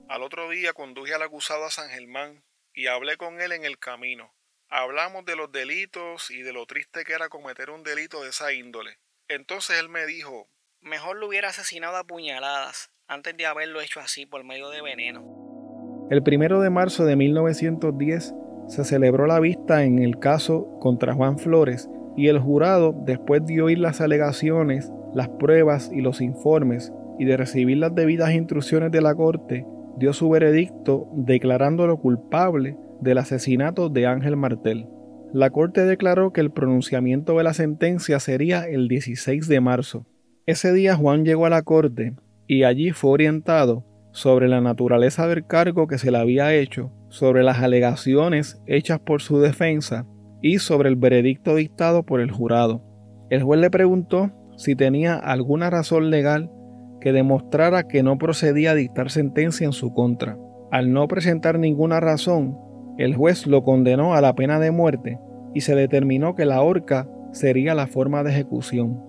Al 0.08 0.22
otro 0.22 0.50
día 0.50 0.74
conduje 0.74 1.14
al 1.14 1.22
acusado 1.22 1.64
a 1.64 1.70
San 1.70 1.88
Germán 1.88 2.44
y 2.74 2.86
hablé 2.88 3.16
con 3.16 3.40
él 3.40 3.52
en 3.52 3.64
el 3.64 3.78
camino. 3.78 4.34
Hablamos 4.72 5.24
de 5.24 5.34
los 5.34 5.50
delitos 5.50 6.30
y 6.30 6.42
de 6.42 6.52
lo 6.52 6.64
triste 6.64 7.02
que 7.02 7.12
era 7.12 7.28
cometer 7.28 7.70
un 7.70 7.82
delito 7.82 8.22
de 8.22 8.28
esa 8.28 8.52
índole. 8.52 8.98
Entonces 9.26 9.80
él 9.80 9.88
me 9.88 10.06
dijo, 10.06 10.46
mejor 10.80 11.16
lo 11.16 11.26
hubiera 11.26 11.48
asesinado 11.48 11.96
a 11.96 12.04
puñaladas 12.04 12.92
antes 13.08 13.36
de 13.36 13.46
haberlo 13.46 13.80
hecho 13.80 13.98
así 13.98 14.26
por 14.26 14.44
medio 14.44 14.70
de 14.70 14.80
veneno. 14.80 16.06
El 16.08 16.22
primero 16.22 16.60
de 16.60 16.70
marzo 16.70 17.04
de 17.04 17.16
1910 17.16 18.32
se 18.68 18.84
celebró 18.84 19.26
la 19.26 19.40
vista 19.40 19.82
en 19.82 19.98
el 19.98 20.20
caso 20.20 20.78
contra 20.78 21.14
Juan 21.14 21.40
Flores 21.40 21.88
y 22.16 22.28
el 22.28 22.38
jurado, 22.38 22.94
después 22.96 23.44
de 23.46 23.62
oír 23.62 23.78
las 23.80 24.00
alegaciones, 24.00 24.92
las 25.12 25.28
pruebas 25.30 25.90
y 25.92 26.00
los 26.00 26.20
informes 26.20 26.92
y 27.18 27.24
de 27.24 27.36
recibir 27.36 27.78
las 27.78 27.92
debidas 27.96 28.30
instrucciones 28.30 28.92
de 28.92 29.00
la 29.00 29.16
corte, 29.16 29.66
dio 29.98 30.12
su 30.12 30.28
veredicto 30.28 31.08
declarándolo 31.14 31.98
culpable 31.98 32.76
del 33.00 33.18
asesinato 33.18 33.88
de 33.88 34.06
Ángel 34.06 34.36
Martel. 34.36 34.86
La 35.32 35.50
Corte 35.50 35.84
declaró 35.84 36.32
que 36.32 36.40
el 36.40 36.50
pronunciamiento 36.50 37.36
de 37.36 37.44
la 37.44 37.54
sentencia 37.54 38.18
sería 38.18 38.64
el 38.64 38.88
16 38.88 39.46
de 39.46 39.60
marzo. 39.60 40.06
Ese 40.46 40.72
día 40.72 40.96
Juan 40.96 41.24
llegó 41.24 41.46
a 41.46 41.50
la 41.50 41.62
Corte 41.62 42.14
y 42.46 42.64
allí 42.64 42.90
fue 42.90 43.12
orientado 43.12 43.84
sobre 44.12 44.48
la 44.48 44.60
naturaleza 44.60 45.28
del 45.28 45.46
cargo 45.46 45.86
que 45.86 45.98
se 45.98 46.10
le 46.10 46.18
había 46.18 46.52
hecho, 46.54 46.90
sobre 47.08 47.44
las 47.44 47.58
alegaciones 47.60 48.60
hechas 48.66 48.98
por 48.98 49.22
su 49.22 49.38
defensa 49.38 50.06
y 50.42 50.58
sobre 50.58 50.88
el 50.88 50.96
veredicto 50.96 51.54
dictado 51.54 52.04
por 52.04 52.20
el 52.20 52.32
jurado. 52.32 52.82
El 53.30 53.42
juez 53.42 53.60
le 53.60 53.70
preguntó 53.70 54.32
si 54.56 54.74
tenía 54.74 55.14
alguna 55.16 55.70
razón 55.70 56.10
legal 56.10 56.50
que 57.00 57.12
demostrara 57.12 57.84
que 57.84 58.02
no 58.02 58.18
procedía 58.18 58.72
a 58.72 58.74
dictar 58.74 59.10
sentencia 59.10 59.64
en 59.64 59.72
su 59.72 59.92
contra. 59.92 60.36
Al 60.70 60.92
no 60.92 61.08
presentar 61.08 61.58
ninguna 61.58 61.98
razón, 61.98 62.58
el 62.98 63.16
juez 63.16 63.46
lo 63.46 63.64
condenó 63.64 64.14
a 64.14 64.20
la 64.20 64.34
pena 64.34 64.60
de 64.60 64.70
muerte 64.70 65.18
y 65.54 65.62
se 65.62 65.74
determinó 65.74 66.34
que 66.34 66.44
la 66.44 66.62
horca 66.62 67.08
sería 67.32 67.74
la 67.74 67.86
forma 67.86 68.22
de 68.22 68.30
ejecución. 68.30 69.02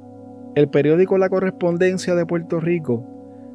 El 0.55 0.69
periódico 0.69 1.17
La 1.17 1.29
Correspondencia 1.29 2.15
de 2.15 2.25
Puerto 2.25 2.59
Rico 2.59 3.05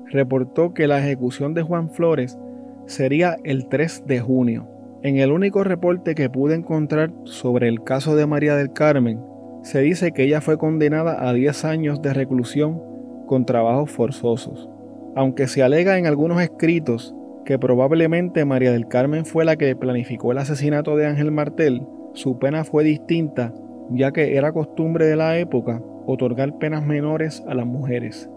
reportó 0.06 0.72
que 0.72 0.86
la 0.86 0.98
ejecución 0.98 1.54
de 1.54 1.62
Juan 1.62 1.90
Flores 1.90 2.38
sería 2.86 3.36
el 3.44 3.68
3 3.68 4.04
de 4.06 4.20
junio. 4.20 4.68
En 5.02 5.18
el 5.18 5.30
único 5.30 5.62
reporte 5.64 6.14
que 6.14 6.30
pude 6.30 6.54
encontrar 6.54 7.12
sobre 7.24 7.68
el 7.68 7.82
caso 7.82 8.16
de 8.16 8.26
María 8.26 8.56
del 8.56 8.72
Carmen, 8.72 9.20
se 9.62 9.80
dice 9.80 10.12
que 10.12 10.24
ella 10.24 10.40
fue 10.40 10.58
condenada 10.58 11.28
a 11.28 11.32
10 11.32 11.64
años 11.64 12.02
de 12.02 12.14
reclusión 12.14 12.80
con 13.26 13.44
trabajos 13.44 13.90
forzosos. 13.90 14.68
Aunque 15.14 15.46
se 15.48 15.62
alega 15.62 15.98
en 15.98 16.06
algunos 16.06 16.40
escritos 16.40 17.14
que 17.44 17.58
probablemente 17.58 18.44
María 18.44 18.72
del 18.72 18.88
Carmen 18.88 19.24
fue 19.24 19.44
la 19.44 19.56
que 19.56 19.74
planificó 19.76 20.32
el 20.32 20.38
asesinato 20.38 20.96
de 20.96 21.06
Ángel 21.06 21.30
Martel, 21.30 21.82
su 22.12 22.38
pena 22.38 22.64
fue 22.64 22.82
distinta, 22.82 23.52
ya 23.90 24.12
que 24.12 24.36
era 24.36 24.52
costumbre 24.52 25.06
de 25.06 25.16
la 25.16 25.38
época 25.38 25.82
otorgar 26.06 26.58
penas 26.58 26.84
menores 26.84 27.42
a 27.46 27.54
las 27.54 27.66
mujeres. 27.66 28.28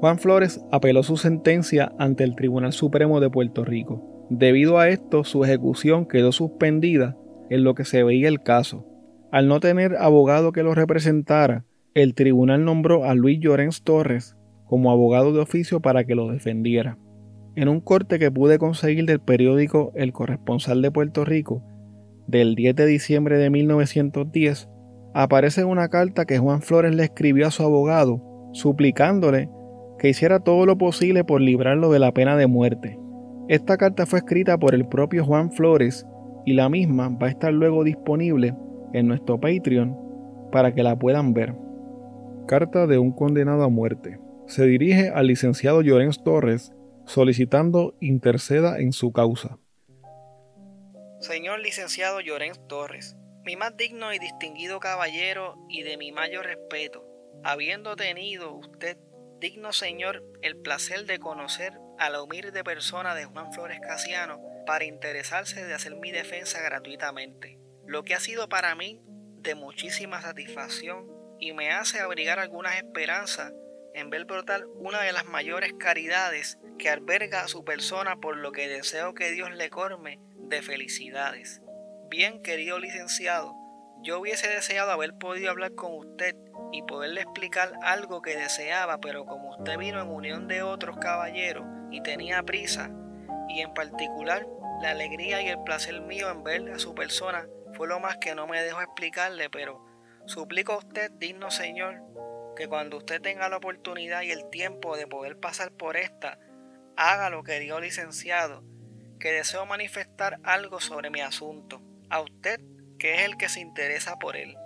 Juan 0.00 0.18
Flores 0.18 0.64
apeló 0.70 1.02
su 1.02 1.16
sentencia 1.16 1.92
ante 1.98 2.24
el 2.24 2.34
Tribunal 2.34 2.72
Supremo 2.72 3.20
de 3.20 3.28
Puerto 3.28 3.64
Rico. 3.64 4.26
Debido 4.30 4.78
a 4.78 4.88
esto, 4.88 5.24
su 5.24 5.44
ejecución 5.44 6.06
quedó 6.06 6.32
suspendida 6.32 7.16
en 7.50 7.64
lo 7.64 7.74
que 7.74 7.84
se 7.84 8.02
veía 8.02 8.28
el 8.28 8.42
caso. 8.42 8.86
Al 9.30 9.48
no 9.48 9.60
tener 9.60 9.96
abogado 9.96 10.52
que 10.52 10.62
lo 10.62 10.74
representara, 10.74 11.64
el 11.94 12.14
tribunal 12.14 12.64
nombró 12.64 13.04
a 13.04 13.14
Luis 13.14 13.40
Llorens 13.40 13.82
Torres 13.82 14.36
como 14.64 14.92
abogado 14.92 15.32
de 15.32 15.40
oficio 15.40 15.80
para 15.80 16.04
que 16.04 16.14
lo 16.14 16.28
defendiera. 16.28 16.96
En 17.56 17.68
un 17.68 17.80
corte 17.80 18.20
que 18.20 18.30
pude 18.30 18.58
conseguir 18.58 19.06
del 19.06 19.20
periódico 19.20 19.90
El 19.96 20.12
Corresponsal 20.12 20.82
de 20.82 20.92
Puerto 20.92 21.24
Rico, 21.24 21.64
del 22.28 22.54
10 22.54 22.76
de 22.76 22.86
diciembre 22.86 23.38
de 23.38 23.50
1910, 23.50 24.68
aparece 25.14 25.64
una 25.64 25.88
carta 25.88 26.26
que 26.26 26.38
Juan 26.38 26.62
Flores 26.62 26.94
le 26.94 27.02
escribió 27.02 27.48
a 27.48 27.50
su 27.50 27.64
abogado, 27.64 28.22
suplicándole 28.52 29.50
que 29.98 30.08
hiciera 30.08 30.38
todo 30.38 30.66
lo 30.66 30.78
posible 30.78 31.24
por 31.24 31.40
librarlo 31.40 31.90
de 31.90 31.98
la 31.98 32.12
pena 32.12 32.36
de 32.36 32.46
muerte. 32.46 33.00
Esta 33.48 33.76
carta 33.76 34.06
fue 34.06 34.20
escrita 34.20 34.56
por 34.56 34.76
el 34.76 34.86
propio 34.86 35.24
Juan 35.24 35.50
Flores 35.50 36.06
y 36.46 36.52
la 36.52 36.68
misma 36.68 37.08
va 37.08 37.26
a 37.26 37.30
estar 37.30 37.52
luego 37.52 37.82
disponible 37.82 38.54
en 38.92 39.08
nuestro 39.08 39.40
Patreon 39.40 39.96
para 40.52 40.72
que 40.72 40.84
la 40.84 40.96
puedan 40.96 41.34
ver. 41.34 41.54
Carta 42.50 42.88
de 42.88 42.98
un 42.98 43.12
condenado 43.12 43.62
a 43.62 43.68
muerte. 43.68 44.18
Se 44.48 44.64
dirige 44.64 45.10
al 45.14 45.28
licenciado 45.28 45.82
Llorens 45.82 46.24
Torres 46.24 46.72
solicitando 47.06 47.94
interceda 48.00 48.80
en 48.80 48.92
su 48.92 49.12
causa. 49.12 49.60
Señor 51.20 51.60
licenciado 51.60 52.20
Llorens 52.20 52.58
Torres, 52.66 53.16
mi 53.44 53.54
más 53.54 53.76
digno 53.76 54.12
y 54.12 54.18
distinguido 54.18 54.80
caballero 54.80 55.64
y 55.68 55.84
de 55.84 55.96
mi 55.96 56.10
mayor 56.10 56.46
respeto, 56.46 57.06
habiendo 57.44 57.94
tenido 57.94 58.52
usted, 58.52 58.98
digno 59.38 59.72
señor, 59.72 60.24
el 60.42 60.56
placer 60.56 61.06
de 61.06 61.20
conocer 61.20 61.74
a 62.00 62.10
la 62.10 62.20
humilde 62.20 62.64
persona 62.64 63.14
de 63.14 63.26
Juan 63.26 63.52
Flores 63.52 63.78
Casiano 63.80 64.40
para 64.66 64.86
interesarse 64.86 65.64
de 65.64 65.74
hacer 65.74 65.94
mi 65.94 66.10
defensa 66.10 66.60
gratuitamente, 66.60 67.60
lo 67.86 68.02
que 68.02 68.16
ha 68.16 68.18
sido 68.18 68.48
para 68.48 68.74
mí 68.74 69.00
de 69.36 69.54
muchísima 69.54 70.20
satisfacción 70.20 71.19
y 71.40 71.52
me 71.52 71.70
hace 71.72 72.00
abrigar 72.00 72.38
algunas 72.38 72.76
esperanzas 72.76 73.52
en 73.94 74.10
ver 74.10 74.24
brotar 74.24 74.66
una 74.76 75.00
de 75.00 75.12
las 75.12 75.24
mayores 75.24 75.72
caridades 75.78 76.58
que 76.78 76.90
alberga 76.90 77.42
a 77.42 77.48
su 77.48 77.64
persona 77.64 78.16
por 78.16 78.36
lo 78.36 78.52
que 78.52 78.68
deseo 78.68 79.14
que 79.14 79.32
Dios 79.32 79.50
le 79.50 79.70
corme 79.70 80.20
de 80.36 80.62
felicidades. 80.62 81.60
Bien, 82.08 82.42
querido 82.42 82.78
licenciado, 82.78 83.54
yo 84.02 84.20
hubiese 84.20 84.48
deseado 84.48 84.92
haber 84.92 85.14
podido 85.14 85.50
hablar 85.50 85.74
con 85.74 85.92
usted 85.94 86.34
y 86.72 86.82
poderle 86.82 87.22
explicar 87.22 87.72
algo 87.82 88.22
que 88.22 88.36
deseaba, 88.36 88.98
pero 89.00 89.26
como 89.26 89.50
usted 89.50 89.76
vino 89.78 90.00
en 90.00 90.08
unión 90.08 90.48
de 90.48 90.62
otros 90.62 90.96
caballeros 90.98 91.64
y 91.90 92.02
tenía 92.02 92.42
prisa, 92.42 92.90
y 93.48 93.60
en 93.60 93.74
particular 93.74 94.46
la 94.80 94.90
alegría 94.90 95.42
y 95.42 95.48
el 95.48 95.62
placer 95.64 96.00
mío 96.00 96.30
en 96.30 96.42
ver 96.42 96.70
a 96.70 96.78
su 96.78 96.94
persona 96.94 97.46
fue 97.74 97.88
lo 97.88 98.00
más 98.00 98.16
que 98.18 98.34
no 98.34 98.46
me 98.46 98.62
dejó 98.62 98.80
explicarle, 98.80 99.50
pero 99.50 99.89
suplico 100.26 100.72
a 100.72 100.78
usted, 100.78 101.10
digno 101.12 101.50
Señor, 101.50 102.02
que 102.56 102.68
cuando 102.68 102.98
usted 102.98 103.20
tenga 103.20 103.48
la 103.48 103.56
oportunidad 103.56 104.22
y 104.22 104.30
el 104.30 104.48
tiempo 104.50 104.96
de 104.96 105.06
poder 105.06 105.38
pasar 105.38 105.72
por 105.72 105.96
esta, 105.96 106.38
hágalo, 106.96 107.42
querido 107.42 107.80
licenciado, 107.80 108.62
que 109.18 109.32
deseo 109.32 109.66
manifestar 109.66 110.38
algo 110.44 110.80
sobre 110.80 111.10
mi 111.10 111.20
asunto, 111.20 111.80
a 112.08 112.20
usted 112.20 112.60
que 112.98 113.14
es 113.14 113.20
el 113.22 113.36
que 113.36 113.48
se 113.48 113.60
interesa 113.60 114.18
por 114.18 114.36
él. 114.36 114.56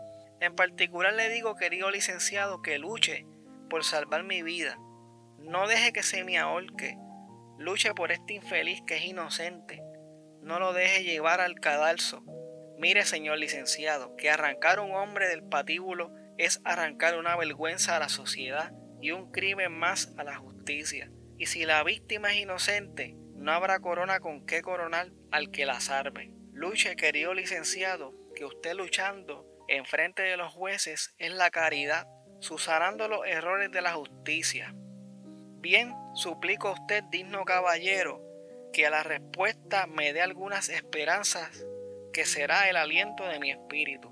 En 0.40 0.56
particular 0.56 1.14
le 1.14 1.28
digo, 1.28 1.56
querido 1.56 1.90
licenciado, 1.90 2.60
que 2.60 2.78
luche 2.78 3.26
por 3.70 3.84
salvar 3.84 4.24
mi 4.24 4.42
vida. 4.42 4.78
No 5.38 5.66
deje 5.66 5.92
que 5.92 6.02
se 6.02 6.24
me 6.24 6.38
ahorque. 6.38 6.98
Luche 7.58 7.94
por 7.94 8.12
este 8.12 8.34
infeliz 8.34 8.82
que 8.86 8.96
es 8.96 9.04
inocente. 9.04 9.82
No 10.42 10.58
lo 10.58 10.72
deje 10.72 11.04
llevar 11.04 11.40
al 11.40 11.60
cadalso. 11.60 12.24
Mire, 12.78 13.04
señor 13.04 13.38
licenciado, 13.38 14.16
que 14.16 14.30
arrancar 14.30 14.80
un 14.80 14.92
hombre 14.94 15.28
del 15.28 15.42
patíbulo 15.42 16.12
es 16.38 16.60
arrancar 16.64 17.16
una 17.16 17.36
vergüenza 17.36 17.96
a 17.96 18.00
la 18.00 18.08
sociedad 18.08 18.72
y 19.00 19.12
un 19.12 19.30
crimen 19.30 19.72
más 19.72 20.12
a 20.16 20.24
la 20.24 20.36
justicia. 20.36 21.10
Y 21.38 21.46
si 21.46 21.64
la 21.64 21.82
víctima 21.84 22.32
es 22.32 22.38
inocente, 22.38 23.14
no 23.34 23.52
habrá 23.52 23.80
corona 23.80 24.20
con 24.20 24.46
qué 24.46 24.62
coronar 24.62 25.10
al 25.30 25.50
que 25.50 25.66
la 25.66 25.80
salve. 25.80 26.32
Luche, 26.52 26.96
querido 26.96 27.34
licenciado, 27.34 28.14
que 28.34 28.44
usted 28.44 28.74
luchando 28.74 29.46
en 29.68 29.84
frente 29.84 30.22
de 30.22 30.36
los 30.36 30.52
jueces 30.52 31.14
es 31.18 31.32
la 31.32 31.50
caridad, 31.50 32.06
susanando 32.40 33.08
los 33.08 33.26
errores 33.26 33.70
de 33.70 33.82
la 33.82 33.92
justicia. 33.92 34.74
Bien, 35.60 35.94
suplico 36.14 36.68
a 36.68 36.72
usted, 36.72 37.04
digno 37.04 37.44
caballero, 37.44 38.22
que 38.72 38.86
a 38.86 38.90
la 38.90 39.02
respuesta 39.02 39.86
me 39.86 40.12
dé 40.12 40.20
algunas 40.20 40.68
esperanzas, 40.68 41.64
que 42.14 42.24
será 42.24 42.70
el 42.70 42.76
aliento 42.76 43.26
de 43.26 43.40
mi 43.40 43.50
espíritu. 43.50 44.08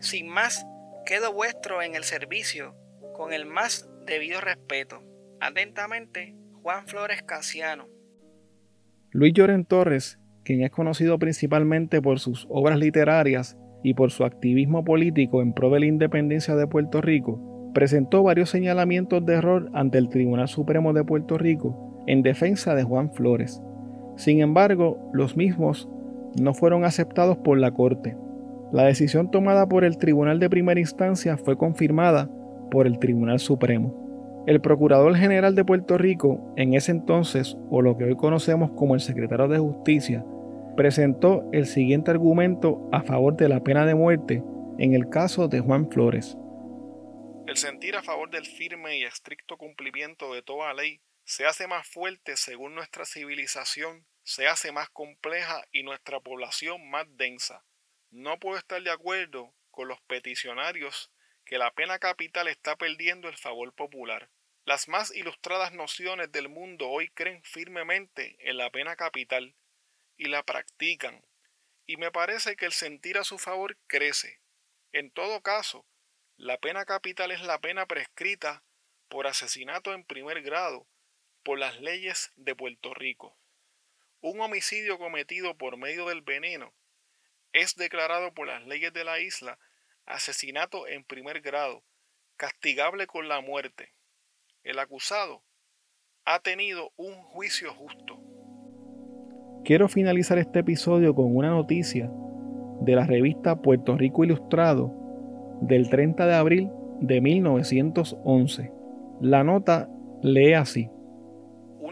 Sin 0.00 0.28
más, 0.28 0.66
quedo 1.06 1.32
vuestro 1.32 1.80
en 1.80 1.94
el 1.94 2.02
servicio, 2.02 2.74
con 3.14 3.32
el 3.32 3.46
más 3.46 3.88
debido 4.06 4.40
respeto. 4.40 5.02
Atentamente, 5.40 6.34
Juan 6.62 6.86
Flores 6.88 7.22
Casiano. 7.22 7.86
Luis 9.12 9.32
Lloren 9.32 9.64
Torres, 9.64 10.18
quien 10.44 10.62
es 10.62 10.72
conocido 10.72 11.18
principalmente 11.18 12.02
por 12.02 12.18
sus 12.18 12.46
obras 12.50 12.76
literarias 12.76 13.56
y 13.84 13.94
por 13.94 14.10
su 14.10 14.24
activismo 14.24 14.84
político 14.84 15.40
en 15.40 15.54
pro 15.54 15.70
de 15.70 15.80
la 15.80 15.86
independencia 15.86 16.56
de 16.56 16.66
Puerto 16.66 17.00
Rico, 17.00 17.70
presentó 17.72 18.24
varios 18.24 18.50
señalamientos 18.50 19.24
de 19.24 19.34
error 19.34 19.70
ante 19.74 19.98
el 19.98 20.08
Tribunal 20.08 20.48
Supremo 20.48 20.92
de 20.92 21.04
Puerto 21.04 21.38
Rico 21.38 22.02
en 22.08 22.22
defensa 22.22 22.74
de 22.74 22.82
Juan 22.82 23.12
Flores. 23.12 23.62
Sin 24.16 24.40
embargo, 24.40 25.10
los 25.12 25.36
mismos 25.36 25.88
no 26.40 26.54
fueron 26.54 26.84
aceptados 26.84 27.36
por 27.38 27.58
la 27.58 27.72
Corte. 27.72 28.16
La 28.72 28.84
decisión 28.84 29.30
tomada 29.30 29.68
por 29.68 29.84
el 29.84 29.98
Tribunal 29.98 30.40
de 30.40 30.50
Primera 30.50 30.80
Instancia 30.80 31.36
fue 31.36 31.56
confirmada 31.56 32.28
por 32.70 32.86
el 32.86 32.98
Tribunal 32.98 33.38
Supremo. 33.38 34.44
El 34.46 34.60
Procurador 34.60 35.16
General 35.16 35.54
de 35.54 35.64
Puerto 35.64 35.96
Rico, 35.96 36.52
en 36.56 36.74
ese 36.74 36.90
entonces, 36.90 37.56
o 37.70 37.82
lo 37.82 37.96
que 37.96 38.04
hoy 38.04 38.16
conocemos 38.16 38.72
como 38.72 38.94
el 38.94 39.00
Secretario 39.00 39.48
de 39.48 39.58
Justicia, 39.58 40.24
presentó 40.76 41.48
el 41.52 41.66
siguiente 41.66 42.10
argumento 42.10 42.88
a 42.92 43.02
favor 43.02 43.36
de 43.36 43.48
la 43.48 43.62
pena 43.62 43.86
de 43.86 43.94
muerte 43.94 44.42
en 44.78 44.94
el 44.94 45.08
caso 45.08 45.48
de 45.48 45.60
Juan 45.60 45.90
Flores. 45.90 46.36
El 47.46 47.56
sentir 47.56 47.94
a 47.96 48.02
favor 48.02 48.30
del 48.30 48.44
firme 48.44 48.98
y 48.98 49.04
estricto 49.04 49.56
cumplimiento 49.56 50.34
de 50.34 50.42
toda 50.42 50.74
ley 50.74 51.00
se 51.24 51.46
hace 51.46 51.66
más 51.66 51.86
fuerte 51.86 52.36
según 52.36 52.74
nuestra 52.74 53.04
civilización 53.04 54.04
se 54.24 54.48
hace 54.48 54.72
más 54.72 54.88
compleja 54.90 55.66
y 55.70 55.82
nuestra 55.82 56.18
población 56.18 56.90
más 56.90 57.06
densa. 57.16 57.64
No 58.10 58.38
puedo 58.38 58.56
estar 58.56 58.82
de 58.82 58.90
acuerdo 58.90 59.54
con 59.70 59.86
los 59.86 60.00
peticionarios 60.02 61.12
que 61.44 61.58
la 61.58 61.70
pena 61.72 61.98
capital 61.98 62.48
está 62.48 62.76
perdiendo 62.76 63.28
el 63.28 63.36
favor 63.36 63.74
popular. 63.74 64.30
Las 64.64 64.88
más 64.88 65.14
ilustradas 65.14 65.72
nociones 65.72 66.32
del 66.32 66.48
mundo 66.48 66.88
hoy 66.88 67.10
creen 67.10 67.42
firmemente 67.44 68.36
en 68.40 68.56
la 68.56 68.70
pena 68.70 68.96
capital 68.96 69.54
y 70.16 70.28
la 70.28 70.42
practican, 70.42 71.22
y 71.86 71.98
me 71.98 72.10
parece 72.10 72.56
que 72.56 72.64
el 72.64 72.72
sentir 72.72 73.18
a 73.18 73.24
su 73.24 73.38
favor 73.38 73.76
crece. 73.86 74.40
En 74.92 75.10
todo 75.10 75.42
caso, 75.42 75.84
la 76.36 76.56
pena 76.56 76.86
capital 76.86 77.30
es 77.30 77.42
la 77.42 77.60
pena 77.60 77.84
prescrita 77.84 78.64
por 79.08 79.26
asesinato 79.26 79.92
en 79.92 80.04
primer 80.04 80.40
grado 80.40 80.86
por 81.42 81.58
las 81.58 81.78
leyes 81.80 82.32
de 82.36 82.56
Puerto 82.56 82.94
Rico. 82.94 83.36
Un 84.24 84.40
homicidio 84.40 84.96
cometido 84.96 85.54
por 85.54 85.76
medio 85.76 86.08
del 86.08 86.22
veneno 86.22 86.72
es 87.52 87.76
declarado 87.76 88.32
por 88.32 88.46
las 88.46 88.66
leyes 88.66 88.90
de 88.94 89.04
la 89.04 89.20
isla 89.20 89.58
asesinato 90.06 90.88
en 90.88 91.04
primer 91.04 91.42
grado, 91.42 91.82
castigable 92.38 93.06
con 93.06 93.28
la 93.28 93.42
muerte. 93.42 93.90
El 94.62 94.78
acusado 94.78 95.42
ha 96.24 96.38
tenido 96.38 96.90
un 96.96 97.16
juicio 97.16 97.74
justo. 97.74 98.18
Quiero 99.62 99.90
finalizar 99.90 100.38
este 100.38 100.60
episodio 100.60 101.14
con 101.14 101.36
una 101.36 101.50
noticia 101.50 102.10
de 102.80 102.96
la 102.96 103.04
revista 103.04 103.60
Puerto 103.60 103.94
Rico 103.98 104.24
Ilustrado 104.24 104.90
del 105.60 105.90
30 105.90 106.24
de 106.24 106.34
abril 106.34 106.70
de 107.00 107.20
1911. 107.20 108.72
La 109.20 109.44
nota 109.44 109.90
lee 110.22 110.54
así. 110.54 110.88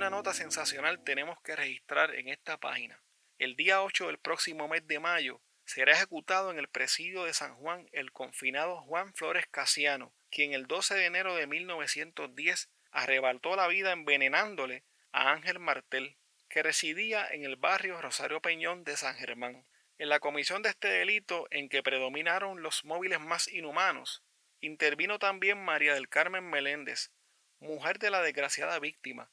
Una 0.03 0.11
nota 0.11 0.35
sensacional 0.35 1.05
tenemos 1.05 1.41
que 1.43 1.55
registrar 1.55 2.13
en 2.17 2.27
esta 2.27 2.59
página. 2.59 3.01
El 3.39 3.55
día 3.55 3.85
8 3.85 4.09
del 4.09 4.19
próximo 4.19 4.67
mes 4.67 4.85
de 4.89 4.99
mayo 4.99 5.41
será 5.65 5.93
ejecutado 5.93 6.51
en 6.51 6.59
el 6.59 6.67
presidio 6.67 7.23
de 7.23 7.33
San 7.33 7.55
Juan 7.55 7.89
el 7.93 8.11
confinado 8.11 8.81
Juan 8.81 9.15
Flores 9.15 9.47
Casiano, 9.49 10.13
quien 10.29 10.55
el 10.55 10.67
12 10.67 10.97
de 10.97 11.07
enero 11.07 11.37
de 11.37 11.47
1910 11.47 12.69
arrebató 12.91 13.55
la 13.55 13.69
vida 13.69 13.93
envenenándole 13.93 14.83
a 15.13 15.31
Ángel 15.31 15.61
Martel, 15.61 16.17
que 16.49 16.65
residía 16.65 17.25
en 17.29 17.45
el 17.45 17.55
barrio 17.55 18.03
Rosario 18.03 18.43
Peñón 18.43 18.83
de 18.83 18.97
San 18.97 19.15
Germán. 19.15 19.65
En 19.99 20.09
la 20.09 20.19
comisión 20.19 20.63
de 20.63 20.71
este 20.71 20.89
delito, 20.89 21.47
en 21.53 21.69
que 21.69 21.85
predominaron 21.85 22.61
los 22.61 22.85
móviles 22.85 23.21
más 23.21 23.47
inhumanos, 23.47 24.25
intervino 24.61 25.21
también 25.21 25.65
María 25.65 25.95
del 25.95 26.09
Carmen 26.09 26.51
Meléndez, 26.51 27.13
mujer 27.61 28.01
de 28.01 28.11
la 28.11 28.21
desgraciada 28.21 28.81
víctima, 28.81 29.31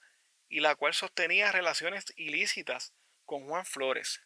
y 0.49 0.59
la 0.59 0.75
cual 0.75 0.93
sostenía 0.93 1.51
relaciones 1.51 2.05
ilícitas 2.17 2.93
con 3.25 3.47
Juan 3.47 3.65
Flores, 3.65 4.21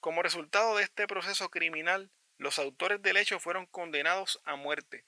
como 0.00 0.22
resultado 0.22 0.76
de 0.76 0.84
este 0.84 1.06
proceso 1.06 1.50
criminal, 1.50 2.10
los 2.38 2.58
autores 2.58 3.02
del 3.02 3.16
hecho 3.16 3.40
fueron 3.40 3.66
condenados 3.66 4.40
a 4.44 4.56
muerte, 4.56 5.04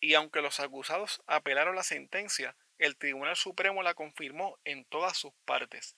y 0.00 0.14
aunque 0.14 0.42
los 0.42 0.60
acusados 0.60 1.22
apelaron 1.26 1.76
la 1.76 1.82
sentencia, 1.82 2.56
el 2.78 2.96
Tribunal 2.96 3.36
Supremo 3.36 3.82
la 3.82 3.94
confirmó 3.94 4.58
en 4.64 4.84
todas 4.86 5.16
sus 5.16 5.32
partes. 5.44 5.96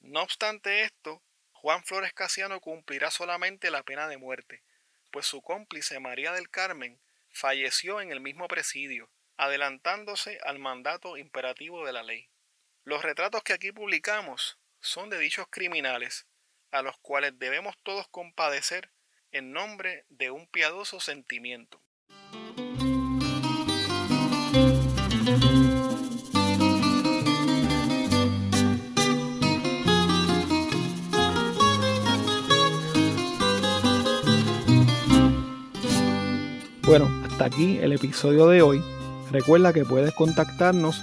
No 0.00 0.22
obstante 0.22 0.82
esto, 0.82 1.22
Juan 1.52 1.84
Flores 1.84 2.12
Casiano 2.12 2.60
cumplirá 2.60 3.10
solamente 3.10 3.70
la 3.70 3.82
pena 3.82 4.08
de 4.08 4.16
muerte, 4.16 4.62
pues 5.10 5.26
su 5.26 5.40
cómplice 5.42 6.00
María 6.00 6.32
del 6.32 6.50
Carmen 6.50 7.00
falleció 7.30 8.00
en 8.00 8.10
el 8.10 8.20
mismo 8.20 8.48
presidio, 8.48 9.10
adelantándose 9.36 10.38
al 10.44 10.58
mandato 10.58 11.16
imperativo 11.16 11.86
de 11.86 11.92
la 11.92 12.02
ley. 12.02 12.28
Los 12.86 13.02
retratos 13.02 13.42
que 13.42 13.54
aquí 13.54 13.72
publicamos 13.72 14.58
son 14.78 15.08
de 15.08 15.18
dichos 15.18 15.46
criminales, 15.48 16.26
a 16.70 16.82
los 16.82 16.98
cuales 16.98 17.38
debemos 17.38 17.76
todos 17.82 18.06
compadecer 18.08 18.90
en 19.32 19.52
nombre 19.52 20.04
de 20.10 20.30
un 20.30 20.46
piadoso 20.46 21.00
sentimiento. 21.00 21.80
Bueno, 36.82 37.08
hasta 37.24 37.46
aquí 37.46 37.78
el 37.78 37.94
episodio 37.94 38.46
de 38.48 38.60
hoy. 38.60 38.84
Recuerda 39.30 39.72
que 39.72 39.86
puedes 39.86 40.12
contactarnos 40.12 41.02